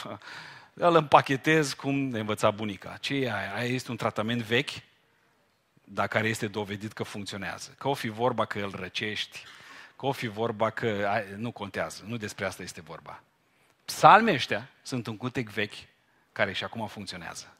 [0.74, 2.96] îl împachetez cum ne învăța bunica.
[3.00, 3.54] Ce e aia?
[3.54, 4.70] Aia este un tratament vechi,
[5.84, 7.74] dar care este dovedit că funcționează.
[7.78, 9.44] Că o fi vorba că îl răcești,
[9.96, 13.22] că o fi vorba că nu contează, nu despre asta este vorba.
[13.84, 15.74] Psalmii ăștia sunt un cutec vechi
[16.32, 17.52] care și acum funcționează.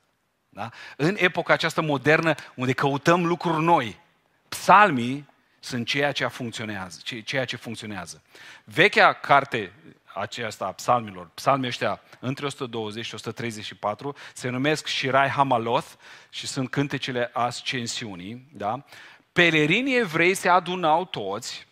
[0.48, 0.70] Da?
[0.96, 4.00] În epoca aceasta modernă, unde căutăm lucruri noi,
[4.48, 5.28] psalmii
[5.60, 7.00] sunt ceea ce funcționează.
[7.24, 8.22] Ceea ce funcționează.
[8.64, 9.72] Vechea carte
[10.14, 15.88] aceasta a psalmilor, psalmii ăștia între 120 și 134, se numesc Shirai Hamaloth
[16.30, 18.48] și sunt cântecele ascensiunii.
[18.52, 18.84] Da?
[19.32, 21.66] Pelerinii evrei se adunau toți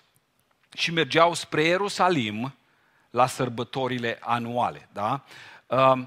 [0.74, 2.54] și mergeau spre Ierusalim
[3.10, 4.88] la sărbătorile anuale.
[4.92, 5.24] Da?
[5.66, 5.98] Uh,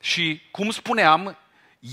[0.00, 1.36] și, cum spuneam,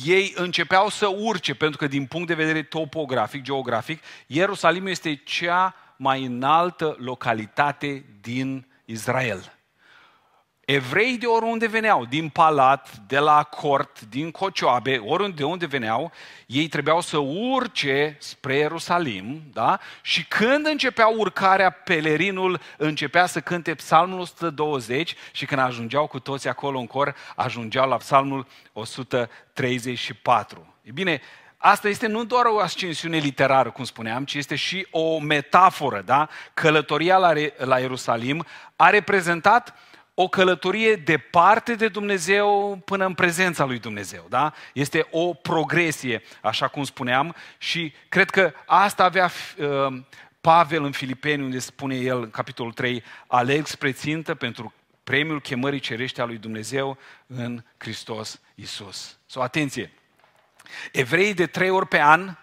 [0.05, 5.75] ei începeau să urce, pentru că din punct de vedere topografic, geografic, Ierusalim este cea
[5.95, 9.56] mai înaltă localitate din Israel.
[10.69, 16.11] Evrei de oriunde veneau, din Palat, de la Cort, din Cocioabe, oriunde de unde veneau,
[16.45, 19.79] ei trebuiau să urce spre Ierusalim, da?
[20.01, 26.47] Și când începea urcarea, pelerinul începea să cânte psalmul 120 și când ajungeau cu toți
[26.47, 30.75] acolo în cor, ajungeau la psalmul 134.
[30.81, 31.21] E bine,
[31.57, 36.29] asta este nu doar o ascensiune literară, cum spuneam, ci este și o metaforă, da?
[36.53, 39.75] Călătoria la, la Ierusalim a reprezentat
[40.19, 44.25] o călătorie departe de Dumnezeu până în prezența lui Dumnezeu.
[44.29, 44.53] Da?
[44.73, 50.01] Este o progresie, așa cum spuneam, și cred că asta avea uh,
[50.41, 55.79] Pavel în Filipeni, unde spune el în capitolul 3, aleg spre țintă pentru premiul chemării
[55.79, 59.17] cerește a lui Dumnezeu în Hristos Isus.
[59.25, 59.91] So, atenție!
[60.91, 62.35] Evreii de trei ori pe an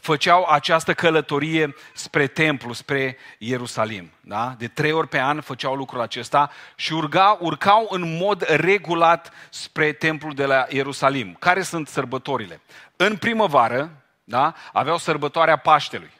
[0.00, 4.10] făceau această călătorie spre templu, spre Ierusalim.
[4.20, 4.54] Da?
[4.58, 9.92] De trei ori pe an făceau lucrul acesta și urga, urcau în mod regulat spre
[9.92, 11.36] templul de la Ierusalim.
[11.38, 12.60] Care sunt sărbătorile?
[12.96, 13.90] În primăvară
[14.24, 14.54] da?
[14.72, 16.10] aveau sărbătoarea Paștelui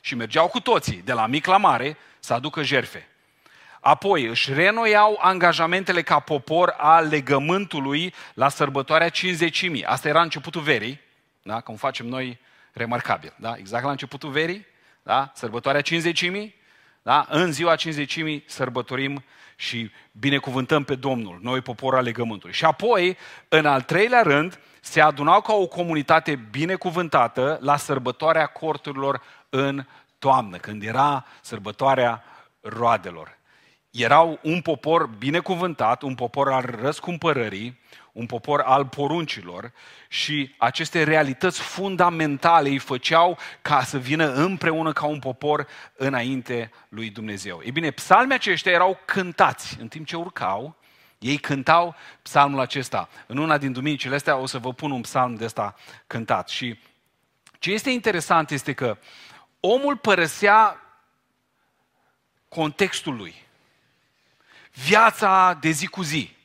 [0.00, 3.08] și mergeau cu toții, de la mic la mare, să aducă jerfe.
[3.80, 11.00] Apoi își renoiau angajamentele ca popor al legământului la sărbătoarea 50 Asta era începutul verii,
[11.42, 11.60] da?
[11.60, 12.38] cum facem noi
[12.72, 13.34] remarcabil.
[13.36, 13.54] Da?
[13.56, 14.66] Exact la începutul verii,
[15.02, 15.32] da?
[15.34, 16.30] sărbătoarea 50
[17.02, 17.26] da?
[17.28, 19.24] în ziua 50 sărbătorim
[19.56, 22.54] și binecuvântăm pe Domnul, noi popor al legământului.
[22.54, 23.16] Și apoi,
[23.48, 29.86] în al treilea rând, se adunau ca o comunitate binecuvântată la sărbătoarea corturilor în
[30.18, 32.24] toamnă, când era sărbătoarea
[32.60, 33.38] roadelor.
[33.90, 37.80] Erau un popor binecuvântat, un popor al răscumpărării,
[38.12, 39.72] un popor al poruncilor
[40.08, 47.10] și aceste realități fundamentale îi făceau ca să vină împreună ca un popor înainte lui
[47.10, 47.60] Dumnezeu.
[47.64, 50.76] Ei bine, psalmii aceștia erau cântați în timp ce urcau,
[51.18, 53.08] ei cântau psalmul acesta.
[53.26, 55.74] În una din duminicile astea o să vă pun un psalm de ăsta
[56.06, 56.48] cântat.
[56.48, 56.78] Și
[57.58, 58.98] ce este interesant este că
[59.60, 60.80] omul părăsea
[62.48, 63.34] contextul lui,
[64.72, 66.36] viața de zi cu zi,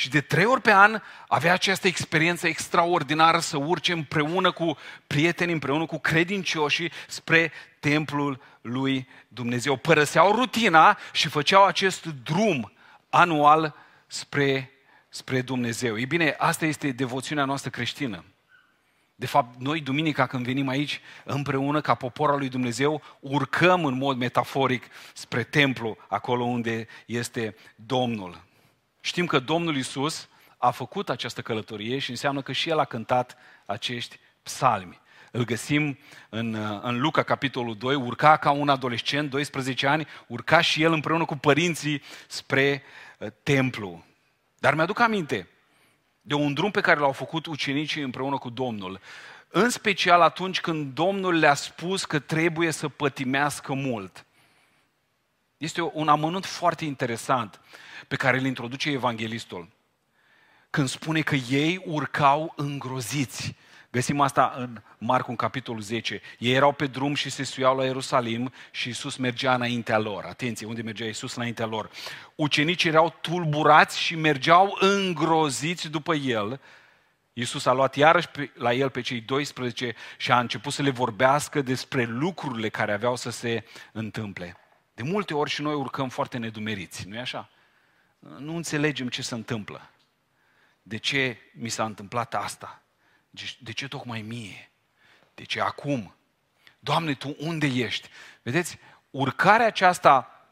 [0.00, 5.52] și de trei ori pe an avea această experiență extraordinară să urce împreună cu prieteni,
[5.52, 9.76] împreună cu credincioșii spre templul lui Dumnezeu.
[9.76, 12.72] Părăseau rutina și făceau acest drum
[13.10, 13.74] anual
[14.06, 14.70] spre,
[15.08, 15.98] spre Dumnezeu.
[15.98, 18.24] Ei bine, asta este devoțiunea noastră creștină.
[19.14, 23.94] De fapt, noi, duminica, când venim aici împreună ca popor al lui Dumnezeu, urcăm în
[23.94, 24.84] mod metaforic
[25.14, 28.48] spre templu, acolo unde este Domnul.
[29.00, 33.36] Știm că Domnul Isus a făcut această călătorie și înseamnă că și El a cântat
[33.66, 35.00] acești psalmi.
[35.30, 40.82] Îl găsim în, în Luca, capitolul 2, urca ca un adolescent, 12 ani, urca și
[40.82, 42.82] el împreună cu părinții spre
[43.18, 44.04] uh, templu.
[44.58, 45.48] Dar mi-aduc aminte
[46.20, 49.00] de un drum pe care l-au făcut ucenicii împreună cu Domnul,
[49.48, 54.26] în special atunci când Domnul le-a spus că trebuie să pătimească mult.
[55.60, 57.60] Este un amănunt foarte interesant
[58.08, 59.68] pe care îl introduce evanghelistul.
[60.70, 63.54] Când spune că ei urcau îngroziți.
[63.90, 66.20] Găsim asta în Marcu, în capitolul 10.
[66.38, 70.24] Ei erau pe drum și se suiau la Ierusalim și Isus mergea înaintea lor.
[70.24, 71.90] Atenție, unde mergea Isus înaintea lor?
[72.34, 76.60] Ucenicii erau tulburați și mergeau îngroziți după el.
[77.32, 80.90] Iisus a luat iarăși pe, la el pe cei 12 și a început să le
[80.90, 84.59] vorbească despre lucrurile care aveau să se întâmple.
[85.00, 87.50] De multe ori și noi urcăm foarte nedumeriți, nu-i așa?
[88.18, 89.90] Nu înțelegem ce se întâmplă.
[90.82, 92.82] De ce mi s-a întâmplat asta?
[93.58, 94.70] De ce tocmai mie?
[95.34, 96.14] De ce acum?
[96.78, 98.08] Doamne, Tu unde ești?
[98.42, 98.78] Vedeți,
[99.10, 100.46] urcarea aceasta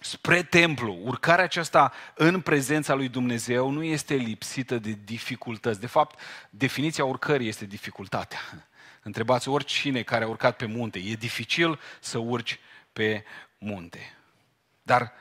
[0.00, 5.80] spre templu, urcarea aceasta în prezența lui Dumnezeu nu este lipsită de dificultăți.
[5.80, 6.20] De fapt,
[6.50, 8.40] definiția urcării este dificultatea.
[9.02, 10.98] Întrebați oricine care a urcat pe munte.
[10.98, 12.58] E dificil să urci
[12.92, 13.24] pe
[13.58, 14.16] munte.
[14.82, 15.12] Dar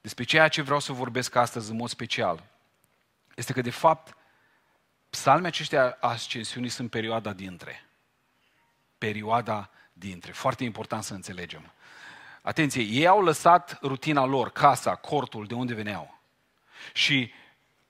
[0.00, 2.50] despre ceea ce vreau să vorbesc astăzi în mod special
[3.34, 4.16] este că, de fapt,
[5.10, 7.84] psalmii aceștia ascensiunii sunt perioada dintre.
[8.98, 10.32] Perioada dintre.
[10.32, 11.72] Foarte important să înțelegem.
[12.42, 16.20] Atenție, ei au lăsat rutina lor, casa, cortul, de unde veneau.
[16.92, 17.32] Și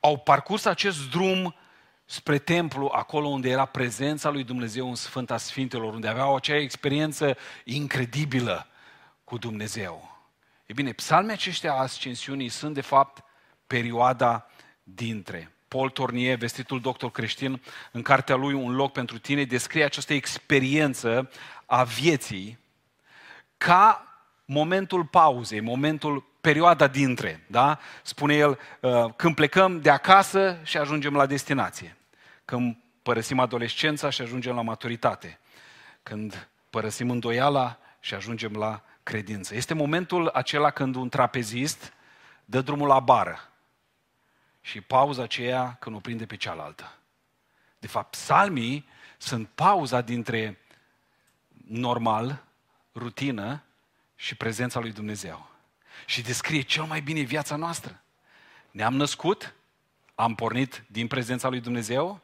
[0.00, 1.55] au parcurs acest drum
[2.05, 7.36] spre templu, acolo unde era prezența lui Dumnezeu în Sfânta Sfintelor, unde aveau acea experiență
[7.64, 8.66] incredibilă
[9.33, 10.18] cu Dumnezeu.
[10.66, 13.24] E bine, psalmii aceștia ascensiunii sunt de fapt
[13.66, 14.47] perioada
[14.83, 15.51] dintre.
[15.68, 17.62] Paul Tornier, vestitul doctor creștin,
[17.93, 21.30] în cartea lui Un loc pentru tine, descrie această experiență
[21.66, 22.59] a vieții
[23.57, 24.07] ca
[24.45, 27.45] momentul pauzei, momentul, perioada dintre.
[27.47, 27.78] Da?
[28.03, 31.97] Spune el, uh, când plecăm de acasă și ajungem la destinație.
[32.45, 35.39] Când părăsim adolescența și ajungem la maturitate.
[36.03, 39.55] Când părăsim îndoiala și ajungem la credință.
[39.55, 41.92] Este momentul acela când un trapezist
[42.44, 43.53] dă drumul la bară
[44.61, 46.96] și pauza aceea când o prinde pe cealaltă.
[47.78, 48.88] De fapt, psalmii
[49.18, 50.59] sunt pauza dintre
[51.66, 52.44] normal,
[52.94, 53.62] rutină
[54.16, 55.50] și prezența lui Dumnezeu.
[56.07, 58.03] Și descrie cel mai bine viața noastră.
[58.70, 59.55] Ne-am născut,
[60.14, 62.20] am pornit din prezența lui Dumnezeu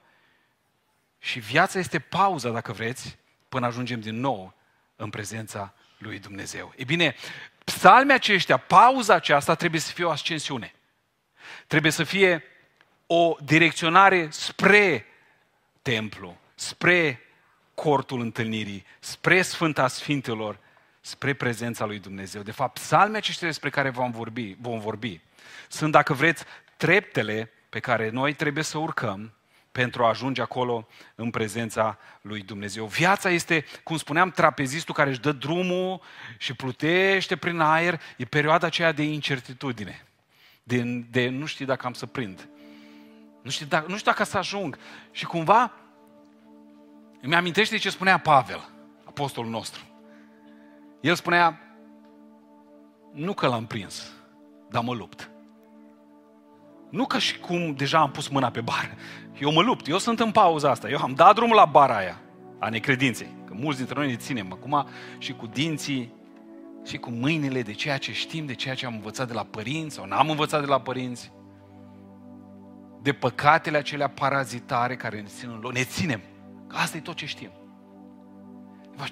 [1.18, 3.18] și viața este pauza, dacă vreți,
[3.48, 4.54] până ajungem din nou
[4.96, 6.72] în prezența lui Dumnezeu.
[6.76, 7.14] E bine,
[7.64, 10.74] psalmii aceștia, pauza aceasta trebuie să fie o ascensiune.
[11.66, 12.42] Trebuie să fie
[13.06, 15.06] o direcționare spre
[15.82, 17.20] templu, spre
[17.74, 20.58] cortul întâlnirii, spre Sfânta Sfintelor,
[21.00, 22.42] spre prezența lui Dumnezeu.
[22.42, 25.20] De fapt, psalmii aceștia despre care vom vorbi, vom vorbi
[25.68, 26.44] sunt, dacă vreți,
[26.76, 29.32] treptele pe care noi trebuie să urcăm
[29.78, 32.84] pentru a ajunge acolo în prezența lui Dumnezeu.
[32.84, 36.00] Viața este, cum spuneam, trapezistul care își dă drumul
[36.38, 38.00] și plutește prin aer.
[38.16, 40.06] E perioada aceea de incertitudine,
[40.62, 42.48] de, de nu știu dacă am să prind,
[43.42, 44.78] nu știu, dacă, nu știu dacă să ajung.
[45.10, 45.72] Și cumva
[47.20, 48.68] îmi amintește ce spunea Pavel,
[49.04, 49.82] apostolul nostru.
[51.00, 51.60] El spunea,
[53.12, 54.12] nu că l-am prins,
[54.70, 55.30] dar mă lupt.
[56.90, 58.96] Nu ca și cum deja am pus mâna pe bar.
[59.38, 60.88] Eu mă lupt, eu sunt în pauza asta.
[60.88, 62.20] Eu am dat drumul la bara aia
[62.58, 63.28] a necredinței.
[63.44, 64.86] Că mulți dintre noi ne ținem acum
[65.18, 66.12] și cu dinții
[66.84, 69.94] și cu mâinile de ceea ce știm, de ceea ce am învățat de la părinți
[69.94, 71.32] sau n-am învățat de la părinți.
[73.02, 75.72] De păcatele acelea parazitare care ne țin în loc.
[75.72, 76.20] Ne ținem.
[76.68, 77.50] Asta e tot ce știm.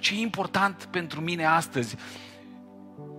[0.01, 1.97] Ce e important pentru mine astăzi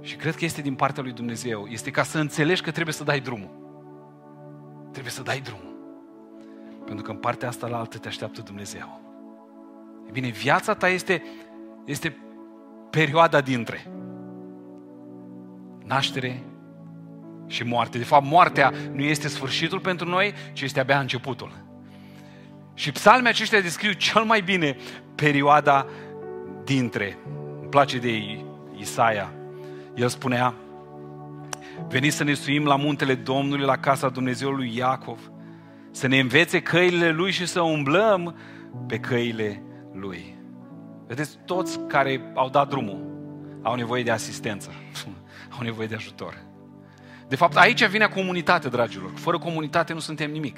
[0.02, 3.04] și cred că este din partea lui Dumnezeu, este ca să înțelegi că trebuie să
[3.04, 3.67] dai drumul.
[4.98, 5.76] Trebuie să dai drumul.
[6.86, 9.02] Pentru că în partea asta la altă te așteaptă Dumnezeu.
[10.08, 11.24] E bine, viața ta este,
[11.86, 12.18] este
[12.90, 13.86] perioada dintre
[15.86, 16.44] naștere
[17.48, 17.98] și moarte.
[17.98, 21.52] De fapt, moartea nu este sfârșitul pentru noi, ci este abia începutul.
[22.74, 24.78] Și psalmii aceștia descriu cel mai bine
[25.16, 25.88] perioada
[26.64, 27.18] dintre.
[27.60, 28.44] Îmi place de
[28.78, 29.34] Isaia.
[29.96, 30.54] El spunea,
[31.88, 35.32] Veniți să ne suim la muntele Domnului, la casa Dumnezeului Iacov,
[35.92, 38.36] să ne învețe căile Lui și să umblăm
[38.88, 39.64] pe căile
[39.94, 40.36] Lui.
[41.08, 43.08] Vedeți, toți care au dat drumul
[43.62, 44.72] au nevoie de asistență,
[45.58, 46.46] au nevoie de ajutor.
[47.28, 49.12] De fapt, aici vine comunitate, dragilor.
[49.16, 50.58] Fără comunitate nu suntem nimic.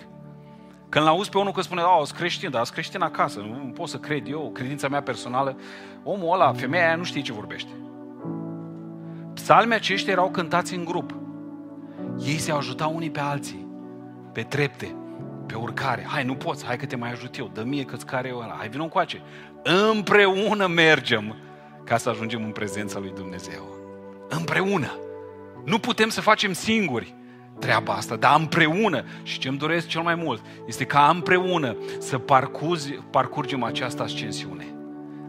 [0.89, 3.87] Când l-auzi pe unul că spune, oh, sunt creștin, dar sunt creștin acasă, nu pot
[3.87, 5.57] să cred eu, credința mea personală,
[6.03, 7.69] omul ăla, femeia aia nu știe ce vorbește.
[9.49, 11.15] Psalmii aceștia erau cântați în grup.
[12.25, 13.67] Ei se ajutau unii pe alții,
[14.33, 14.95] pe trepte,
[15.45, 16.05] pe urcare.
[16.07, 18.55] Hai, nu poți, hai că te mai ajut eu, dă mie că-ți care eu ăla,
[18.57, 19.21] hai vină încoace.
[19.91, 21.35] Împreună mergem
[21.83, 23.63] ca să ajungem în prezența lui Dumnezeu.
[24.27, 24.91] Împreună.
[25.65, 27.15] Nu putem să facem singuri
[27.59, 29.03] treaba asta, dar împreună.
[29.23, 34.65] Și ce îmi doresc cel mai mult este ca împreună să parcurzi, parcurgem această ascensiune,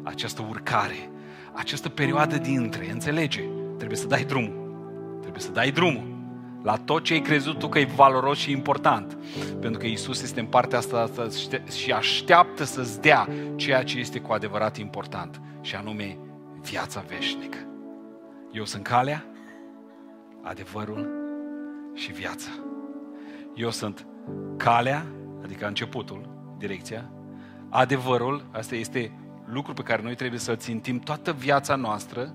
[0.02, 1.10] această urcare,
[1.52, 3.42] această perioadă dintre, înțelege?
[3.80, 5.18] Trebuie să dai drumul.
[5.20, 6.18] Trebuie să dai drumul
[6.62, 9.18] la tot ce ai crezut tu că e valoros și important.
[9.60, 11.08] Pentru că Isus este în partea asta
[11.76, 16.18] și așteaptă să-ți dea ceea ce este cu adevărat important, și anume
[16.62, 17.58] viața veșnică.
[18.52, 19.24] Eu sunt calea,
[20.42, 21.08] adevărul
[21.94, 22.50] și viața.
[23.54, 24.06] Eu sunt
[24.56, 25.06] calea,
[25.42, 26.28] adică începutul,
[26.58, 27.10] direcția,
[27.68, 29.12] adevărul, asta este
[29.44, 32.34] lucru pe care noi trebuie să țintim toată viața noastră,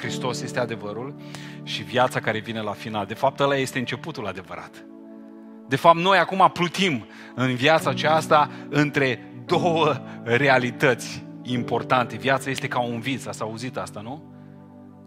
[0.00, 1.14] Hristos este adevărul
[1.62, 3.06] și viața care vine la final.
[3.06, 4.84] De fapt, ăla este începutul adevărat.
[5.68, 12.16] De fapt, noi acum plutim în viața aceasta între două realități importante.
[12.16, 14.32] Viața este ca un vis, ați auzit asta, nu?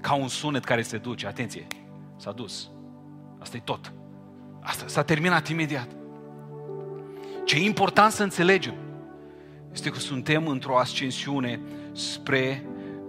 [0.01, 1.27] Ca un sunet care se duce.
[1.27, 1.67] Atenție,
[2.17, 2.69] s-a dus.
[3.39, 3.93] Asta e tot.
[4.61, 5.87] Asta s-a terminat imediat.
[7.45, 8.73] Ce e important să înțelegem
[9.73, 11.59] este că suntem într-o ascensiune
[11.91, 12.63] spre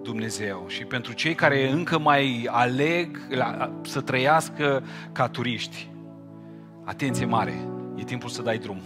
[0.04, 0.64] Dumnezeu.
[0.68, 3.20] Și pentru cei care încă mai aleg
[3.82, 5.88] să trăiască ca turiști,
[6.84, 8.80] atenție mare, e timpul să dai drum.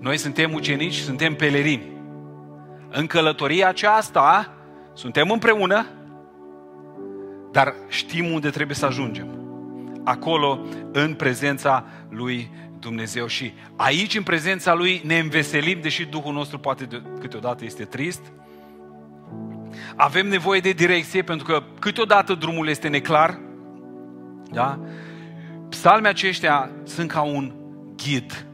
[0.00, 1.90] Noi suntem ucenici, suntem pelerini.
[2.90, 4.54] În călătoria aceasta
[4.92, 5.86] suntem împreună,
[7.52, 9.26] dar știm unde trebuie să ajungem.
[10.04, 10.60] Acolo,
[10.92, 16.84] în prezența lui Dumnezeu și aici, în prezența Lui, ne înveselim, deși Duhul nostru poate
[16.84, 18.32] de, câteodată este trist.
[19.96, 23.40] Avem nevoie de direcție, pentru că câteodată drumul este neclar.
[24.50, 24.80] Da?
[25.68, 27.52] Psalmii aceștia sunt ca un
[27.96, 28.46] ghid,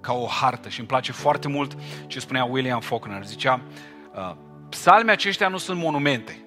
[0.00, 3.24] ca o hartă și îmi place foarte mult ce spunea William Faulkner.
[3.24, 3.60] Zicea,
[4.14, 4.34] uh,
[4.68, 6.38] psalmii aceștia nu sunt monumente.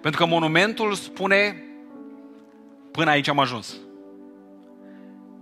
[0.00, 1.64] Pentru că monumentul spune
[2.90, 3.76] până aici am ajuns.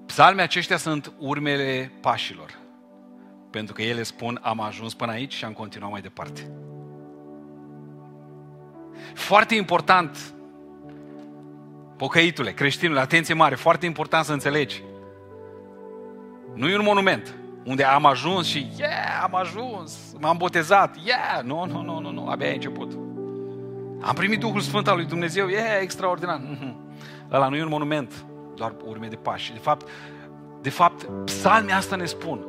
[0.07, 2.59] Psalmii aceștia sunt urmele pașilor.
[3.51, 6.51] Pentru că ele spun am ajuns până aici și am continuat mai departe.
[9.15, 10.35] Foarte important,
[11.97, 14.83] pocăitule, creștinule, atenție mare, foarte important să înțelegi.
[16.55, 17.35] Nu e un monument
[17.65, 22.29] unde am ajuns și yeah, am ajuns, m-am botezat, yeah, nu, nu, nu, nu, nu,
[22.29, 22.93] abia ai început.
[24.01, 26.41] Am primit Duhul Sfânt al lui Dumnezeu, yeah, extraordinar.
[26.41, 26.75] Mm-hmm.
[27.33, 28.25] Ăla nu e un monument,
[28.55, 29.53] doar urme de pași.
[29.53, 29.89] De fapt,
[30.61, 32.45] de fapt, psalmii asta ne spun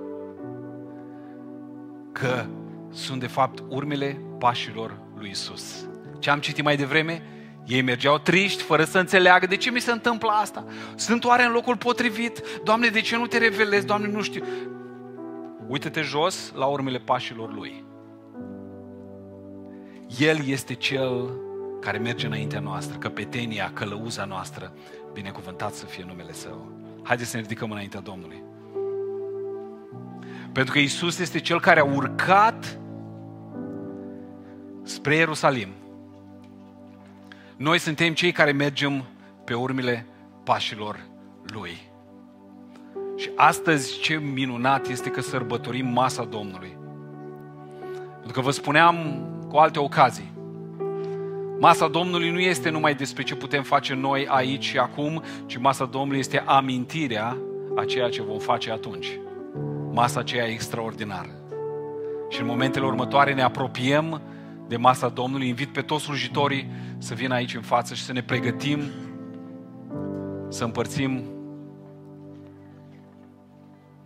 [2.11, 2.45] că
[2.89, 5.87] sunt de fapt urmele pașilor lui Isus.
[6.25, 7.21] Ce am citit mai devreme?
[7.65, 10.65] Ei mergeau triști, fără să înțeleagă de ce mi se întâmplă asta.
[10.95, 12.43] Sunt oare în locul potrivit?
[12.63, 13.85] Doamne, de ce nu te revelezi?
[13.85, 14.43] Doamne, nu știu.
[15.67, 17.85] Uită-te jos la urmele pașilor lui.
[20.19, 21.31] El este cel
[21.81, 24.73] care merge înaintea noastră, căpetenia, călăuza noastră.
[25.13, 26.71] Binecuvântat să fie numele Său.
[27.03, 28.43] Haideți să ne ridicăm înaintea Domnului.
[30.51, 32.79] Pentru că Isus este Cel care a urcat
[34.83, 35.69] spre Ierusalim.
[37.57, 39.05] Noi suntem cei care mergem
[39.43, 40.05] pe urmile
[40.43, 40.99] pașilor
[41.53, 41.77] Lui.
[43.17, 46.77] Și astăzi ce minunat este că sărbătorim masa Domnului.
[48.13, 50.33] Pentru că vă spuneam cu alte ocazii,
[51.59, 55.85] Masa Domnului nu este numai despre ce putem face noi aici și acum, ci masa
[55.85, 57.37] Domnului este amintirea
[57.75, 59.19] a ceea ce vom face atunci.
[59.91, 61.29] Masa aceea extraordinară.
[62.29, 64.21] Și în momentele următoare ne apropiem
[64.67, 65.47] de masa Domnului.
[65.47, 68.81] Invit pe toți slujitorii să vină aici în față și să ne pregătim
[70.49, 71.23] să împărțim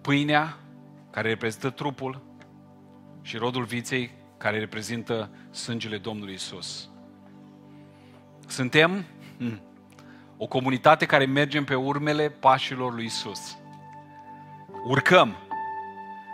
[0.01, 0.57] pâinea
[1.09, 2.21] care reprezintă trupul
[3.21, 6.89] și rodul viței care reprezintă sângele Domnului Isus.
[8.47, 9.05] Suntem
[9.37, 9.61] hmm,
[10.37, 13.57] o comunitate care mergem pe urmele pașilor lui Isus.
[14.87, 15.35] Urcăm.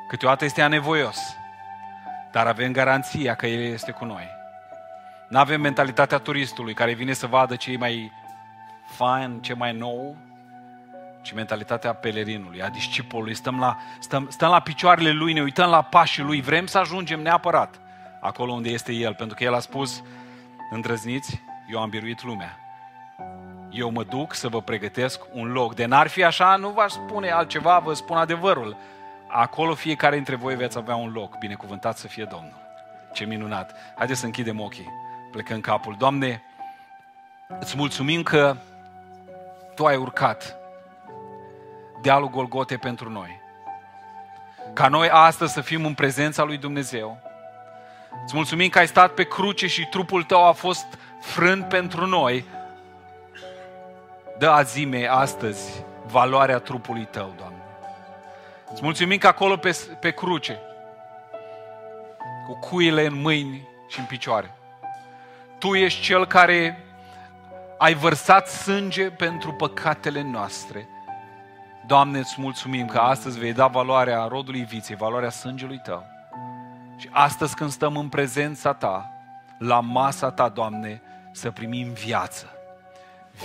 [0.08, 1.18] Câteodată este anevoios,
[2.36, 4.28] dar avem garanția că El este cu noi.
[5.28, 8.12] Nu avem mentalitatea turistului care vine să vadă ce e mai
[8.86, 10.16] fain, ce mai nou,
[11.22, 13.34] ci mentalitatea pelerinului, a discipolului.
[13.34, 17.22] Stăm la, stăm, stăm la picioarele lui, ne uităm la pașii lui, vrem să ajungem
[17.22, 17.80] neapărat
[18.22, 20.04] acolo unde este El, pentru că El a spus,
[20.70, 22.60] îndrăzniți, eu am biruit lumea.
[23.70, 25.76] Eu mă duc să vă pregătesc un loc.
[25.76, 28.78] De n-ar fi așa, nu v-aș spune altceva, vă spun adevărul.
[29.38, 31.38] Acolo fiecare dintre voi veți avea un loc.
[31.38, 32.54] Binecuvântat să fie Domnul.
[33.14, 33.76] Ce minunat.
[33.96, 34.92] Haideți să închidem ochii.
[35.32, 35.96] Plecăm capul.
[35.98, 36.44] Doamne,
[37.60, 38.56] îți mulțumim că
[39.76, 40.56] Tu ai urcat
[42.02, 43.40] dealul Golgote pentru noi.
[44.74, 47.18] Ca noi astăzi să fim în prezența lui Dumnezeu.
[48.24, 50.86] Îți mulțumim că ai stat pe cruce și trupul tău a fost
[51.20, 52.46] frânt pentru noi,
[54.38, 57.55] dă azime astăzi valoarea trupului tău, Doamne.
[58.72, 60.60] Îți mulțumim că acolo pe, pe cruce,
[62.48, 64.52] cu cuile în mâini și în picioare,
[65.58, 66.86] Tu ești Cel care
[67.78, 70.88] ai vărsat sânge pentru păcatele noastre.
[71.88, 76.04] Doamne, îți mulțumim că astăzi vei da valoarea rodului viței, valoarea sângelui Tău.
[76.98, 79.12] Și astăzi când stăm în prezența Ta,
[79.58, 81.02] la masa Ta, Doamne,
[81.32, 82.50] să primim viață.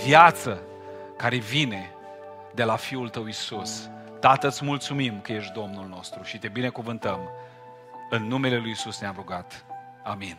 [0.03, 0.61] Viață
[1.17, 1.91] care vine
[2.53, 3.89] de la Fiul Tău Isus.
[4.21, 7.19] Tată, îți mulțumim că ești Domnul nostru și te binecuvântăm.
[8.09, 9.65] În numele Lui Isus ne-am rugat.
[10.03, 10.37] Amin.